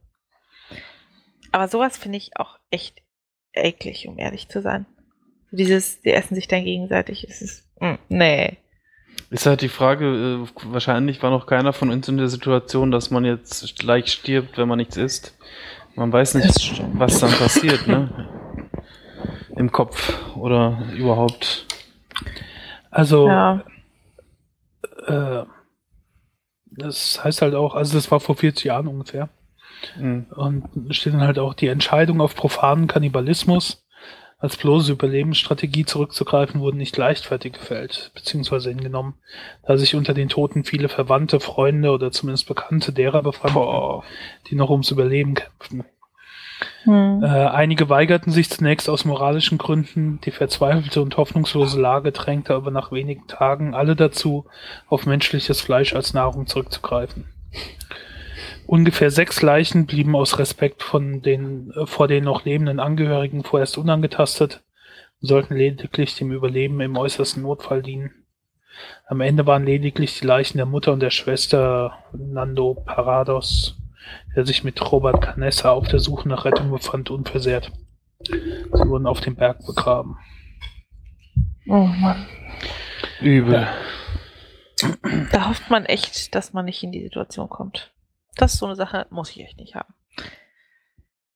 [1.52, 3.02] Aber sowas finde ich auch echt
[3.52, 4.86] eklig, um ehrlich zu sein.
[5.56, 8.56] Dieses, die essen sich dann gegenseitig, es ist, mm, nee.
[9.30, 13.10] Ist halt die Frage, äh, wahrscheinlich war noch keiner von uns in der Situation, dass
[13.10, 15.36] man jetzt gleich stirbt, wenn man nichts isst.
[15.96, 18.28] Man weiß nicht, was dann passiert, ne?
[19.56, 21.66] Im Kopf oder überhaupt.
[22.90, 23.64] Also, Ja.
[25.06, 25.44] äh,
[26.66, 29.30] das heißt halt auch, also das war vor 40 Jahren ungefähr.
[29.94, 30.26] Hm.
[30.34, 33.85] Und steht dann halt auch die Entscheidung auf profanen Kannibalismus
[34.46, 39.14] als bloße Überlebensstrategie zurückzugreifen, wurden nicht leichtfertig gefällt, beziehungsweise hingenommen,
[39.66, 44.04] da sich unter den Toten viele Verwandte, Freunde oder zumindest Bekannte derer befanden, Boah.
[44.48, 45.84] die noch ums Überleben kämpften.
[46.84, 47.24] Hm.
[47.24, 50.20] Äh, einige weigerten sich zunächst aus moralischen Gründen.
[50.24, 54.46] Die verzweifelte und hoffnungslose Lage drängte aber nach wenigen Tagen alle dazu,
[54.86, 57.24] auf menschliches Fleisch als Nahrung zurückzugreifen.
[58.66, 63.78] Ungefähr sechs Leichen blieben aus Respekt von den, äh, vor den noch lebenden Angehörigen vorerst
[63.78, 64.64] unangetastet
[65.20, 68.26] und sollten lediglich dem Überleben im äußersten Notfall dienen.
[69.06, 73.76] Am Ende waren lediglich die Leichen der Mutter und der Schwester Nando Parados,
[74.34, 77.70] der sich mit Robert Canessa auf der Suche nach Rettung befand, unversehrt.
[78.20, 80.16] Sie wurden auf dem Berg begraben.
[81.68, 82.26] Oh Mann.
[83.20, 83.66] Übel.
[85.32, 87.92] Da hofft man echt, dass man nicht in die Situation kommt.
[88.36, 89.94] Das ist so eine Sache, muss ich echt nicht haben.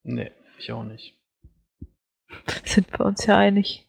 [0.02, 1.16] Nee, ich auch nicht.
[2.64, 3.86] Sind wir uns ja einig.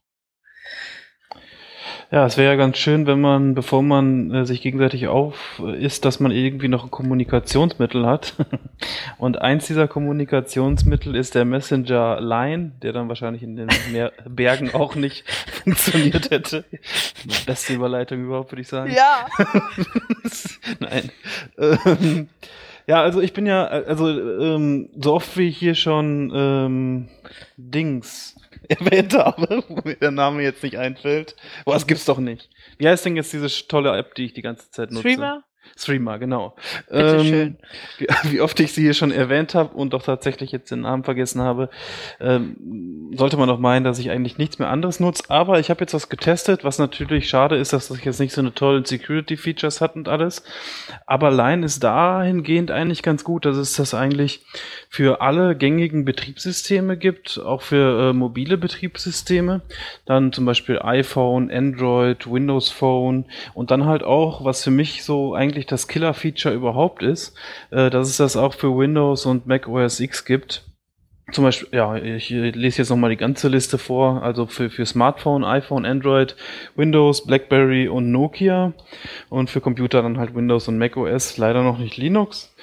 [2.12, 5.82] Ja, es wäre ja ganz schön, wenn man, bevor man äh, sich gegenseitig auf äh,
[5.82, 8.36] ist, dass man irgendwie noch ein Kommunikationsmittel hat.
[9.18, 14.74] Und eins dieser Kommunikationsmittel ist der Messenger Line, der dann wahrscheinlich in den Meer Bergen
[14.74, 15.24] auch nicht
[15.64, 16.66] funktioniert hätte.
[17.46, 18.92] Beste Überleitung überhaupt, würde ich sagen.
[18.92, 19.28] Ja.
[20.80, 21.12] Nein.
[21.58, 22.30] Ähm,
[22.92, 27.08] ja, also ich bin ja, also ähm, so oft wie ich hier schon ähm,
[27.56, 28.36] Dings
[28.68, 31.38] erwähnt habe, wo mir der Name jetzt nicht einfällt.
[31.64, 32.50] Boah, das gibt's doch nicht.
[32.80, 35.08] Wie heißt denn jetzt diese tolle App, die ich die ganze Zeit nutze?
[35.08, 35.42] Streamer?
[35.78, 36.56] Streamer, genau.
[36.90, 37.58] Bitte schön.
[37.98, 41.04] Wie, wie oft ich sie hier schon erwähnt habe und doch tatsächlich jetzt den Namen
[41.04, 41.70] vergessen habe,
[42.20, 45.24] ähm, sollte man doch meinen, dass ich eigentlich nichts mehr anderes nutze.
[45.30, 48.42] Aber ich habe jetzt was getestet, was natürlich schade ist, dass das jetzt nicht so
[48.42, 50.44] eine tollen Security-Features hat und alles.
[51.06, 54.44] Aber Line ist dahingehend eigentlich ganz gut, dass es das eigentlich
[54.90, 59.62] für alle gängigen Betriebssysteme gibt, auch für äh, mobile Betriebssysteme.
[60.06, 65.34] Dann zum Beispiel iPhone, Android, Windows Phone und dann halt auch, was für mich so
[65.34, 67.36] eigentlich das Killer-Feature überhaupt ist,
[67.72, 70.64] äh, dass es das auch für Windows und Mac OS X gibt.
[71.32, 74.22] Zum Beispiel, ja, ich lese jetzt nochmal die ganze Liste vor.
[74.22, 76.36] Also für, für Smartphone, iPhone, Android,
[76.76, 78.74] Windows, BlackBerry und Nokia.
[79.30, 82.54] Und für Computer dann halt Windows und Mac OS, leider noch nicht Linux.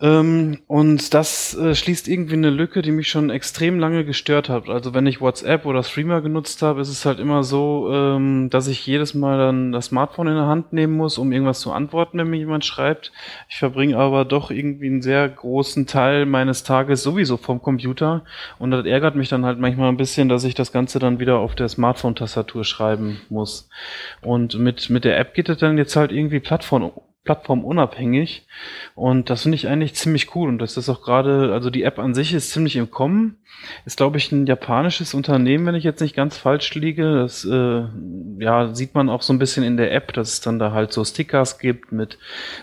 [0.00, 4.68] Ähm, und das äh, schließt irgendwie eine Lücke, die mich schon extrem lange gestört hat.
[4.68, 8.68] Also wenn ich WhatsApp oder Streamer genutzt habe, ist es halt immer so, ähm, dass
[8.68, 12.18] ich jedes Mal dann das Smartphone in der Hand nehmen muss, um irgendwas zu antworten,
[12.18, 13.10] wenn mir jemand schreibt.
[13.48, 18.24] Ich verbringe aber doch irgendwie einen sehr großen Teil meines Tages sowieso vom Computer.
[18.60, 21.38] Und das ärgert mich dann halt manchmal ein bisschen, dass ich das Ganze dann wieder
[21.38, 23.68] auf der Smartphone-Tastatur schreiben muss.
[24.22, 26.92] Und mit, mit der App geht es dann jetzt halt irgendwie Plattform
[27.24, 28.46] plattformunabhängig.
[28.94, 30.48] Und das finde ich eigentlich ziemlich cool.
[30.48, 33.38] Und das ist auch gerade, also die App an sich ist ziemlich im Kommen.
[33.84, 37.16] Ist, glaube ich, ein japanisches Unternehmen, wenn ich jetzt nicht ganz falsch liege.
[37.16, 37.84] Das äh,
[38.38, 40.92] ja, sieht man auch so ein bisschen in der App, dass es dann da halt
[40.92, 42.18] so Stickers gibt mit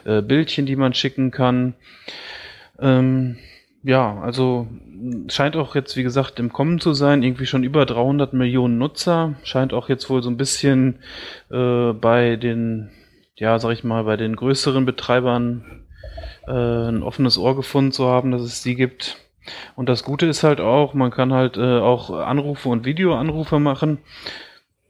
[0.05, 1.75] äh, Bildchen, die man schicken kann.
[2.79, 3.37] Ähm,
[3.83, 4.67] ja, also
[5.29, 7.21] scheint auch jetzt, wie gesagt, im Kommen zu sein.
[7.21, 9.35] Irgendwie schon über 300 Millionen Nutzer.
[9.43, 10.99] Scheint auch jetzt wohl so ein bisschen
[11.51, 12.89] äh, bei den
[13.37, 15.85] ja, sag ich mal, bei den größeren Betreibern
[16.47, 19.17] äh, ein offenes Ohr gefunden zu haben, dass es die gibt.
[19.75, 23.99] Und das Gute ist halt auch, man kann halt äh, auch Anrufe und Videoanrufe machen.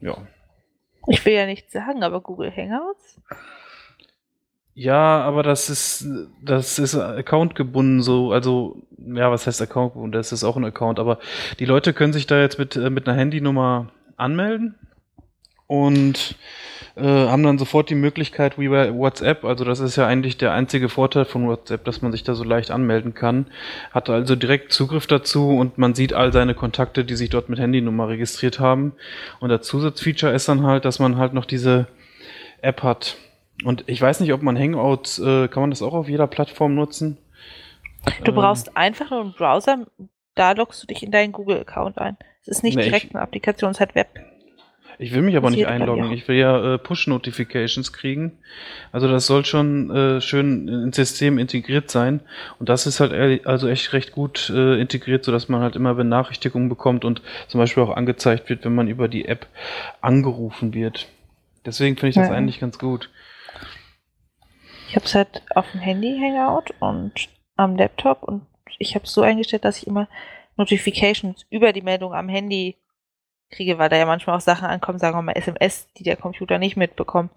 [0.00, 0.16] Ja.
[1.06, 3.20] Ich will ja nichts sagen, aber Google Hangouts?
[4.74, 6.06] Ja, aber das ist,
[6.42, 10.12] das ist Account gebunden, so, also, ja, was heißt Account gebunden?
[10.12, 11.18] Das ist auch ein Account, aber
[11.58, 14.76] die Leute können sich da jetzt mit, äh, mit einer Handynummer anmelden
[15.66, 16.36] und
[16.98, 20.52] äh, haben dann sofort die Möglichkeit wie bei WhatsApp, also das ist ja eigentlich der
[20.52, 23.46] einzige Vorteil von WhatsApp, dass man sich da so leicht anmelden kann,
[23.92, 27.58] hat also direkt Zugriff dazu und man sieht all seine Kontakte, die sich dort mit
[27.58, 28.92] Handynummer registriert haben.
[29.40, 31.86] Und der Zusatzfeature ist dann halt, dass man halt noch diese
[32.60, 33.16] App hat.
[33.64, 36.74] Und ich weiß nicht, ob man Hangouts, äh, kann man das auch auf jeder Plattform
[36.74, 37.18] nutzen?
[38.24, 39.86] Du Ähm, brauchst einfach nur einen Browser,
[40.34, 42.16] da loggst du dich in deinen Google-Account ein.
[42.42, 44.08] Es ist nicht Nee, direkt eine Applikation, es halt Web.
[45.00, 46.06] Ich will mich aber Das nicht einloggen.
[46.06, 46.10] ja.
[46.12, 48.32] Ich will ja äh, Push-Notifications kriegen.
[48.90, 52.20] Also das soll schon äh, schön ins System integriert sein.
[52.58, 55.94] Und das ist halt ehrlich- also echt recht gut äh, integriert, sodass man halt immer
[55.94, 59.46] Benachrichtigungen bekommt und zum Beispiel auch angezeigt wird, wenn man über die App
[60.00, 61.06] angerufen wird.
[61.64, 62.34] Deswegen finde ich das Ja.
[62.34, 63.08] eigentlich ganz gut.
[64.88, 67.12] Ich habe es halt auf dem Handy Hangout und
[67.56, 68.42] am Laptop und
[68.78, 70.08] ich habe es so eingestellt, dass ich immer
[70.56, 72.76] Notifications über die Meldung am Handy
[73.50, 76.58] kriege, weil da ja manchmal auch Sachen ankommen, sagen wir mal SMS, die der Computer
[76.58, 77.32] nicht mitbekommt.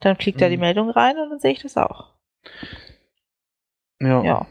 [0.00, 0.62] Dann fliegt da die Mhm.
[0.62, 2.08] Meldung rein und dann sehe ich das auch.
[4.00, 4.22] Ja.
[4.22, 4.46] Ja.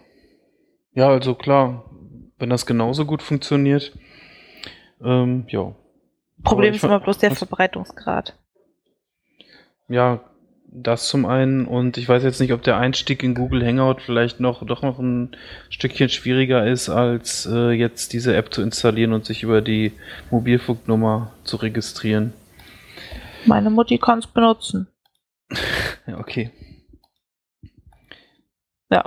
[0.93, 1.85] Ja, also klar,
[2.37, 3.97] wenn das genauso gut funktioniert,
[5.03, 5.73] ähm, ja.
[6.43, 8.35] Problem ist immer bloß der Verbreitungsgrad.
[9.87, 10.21] Ja,
[10.71, 14.39] Das zum einen und ich weiß jetzt nicht, ob der Einstieg in Google Hangout vielleicht
[14.39, 15.35] noch doch noch ein
[15.69, 19.93] Stückchen schwieriger ist, als äh, jetzt diese App zu installieren und sich über die
[20.29, 22.33] Mobilfunknummer zu registrieren.
[23.45, 24.87] Meine Mutti kann es benutzen.
[26.07, 26.51] Ja, okay.
[28.89, 29.03] Ja.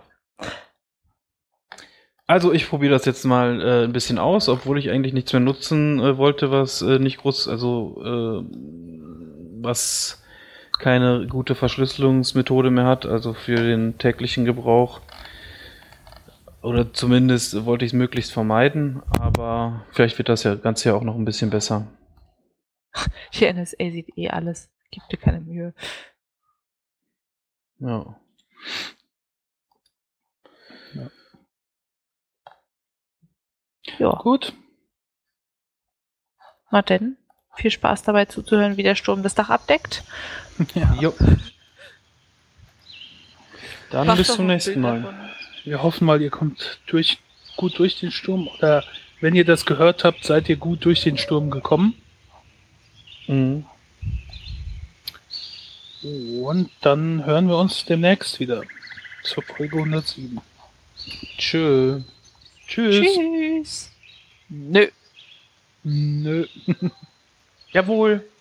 [2.29, 5.41] Also ich probiere das jetzt mal äh, ein bisschen aus, obwohl ich eigentlich nichts mehr
[5.41, 8.45] nutzen äh, wollte, was äh, nicht groß, also äh,
[9.61, 10.22] was
[10.83, 15.01] keine gute Verschlüsselungsmethode mehr hat, also für den täglichen Gebrauch.
[16.61, 21.03] Oder zumindest wollte ich es möglichst vermeiden, aber vielleicht wird das ja Ganze ja auch
[21.03, 21.87] noch ein bisschen besser.
[23.35, 24.71] Die NSA sieht eh alles.
[24.91, 25.75] Gib dir keine Mühe.
[27.79, 28.17] Ja.
[33.99, 34.53] Ja, Gut.
[36.71, 37.17] na denn.
[37.57, 40.03] Viel Spaß dabei zuzuhören, wie der Sturm das Dach abdeckt.
[40.75, 40.95] Ja.
[41.01, 41.15] Jo.
[43.91, 45.03] Dann Mach bis zum nächsten Mal.
[45.03, 45.15] davon.
[45.65, 47.19] Wir hoffen mal, ihr kommt durch,
[47.57, 48.49] gut durch den Sturm.
[48.49, 48.85] Oder
[49.21, 51.95] wenn ihr das gehört habt, seid ihr gut durch den Sturm gekommen.
[53.27, 53.67] Mhm.
[56.03, 58.63] Und dann hören wir uns demnächst wieder.
[59.23, 60.41] Zur Folge 107.
[61.39, 62.01] Tschö.
[62.67, 63.07] Tschüss.
[63.07, 63.93] Tschüss.
[64.49, 64.89] Nö.
[65.85, 66.47] Nö.
[67.73, 68.32] Jawohl.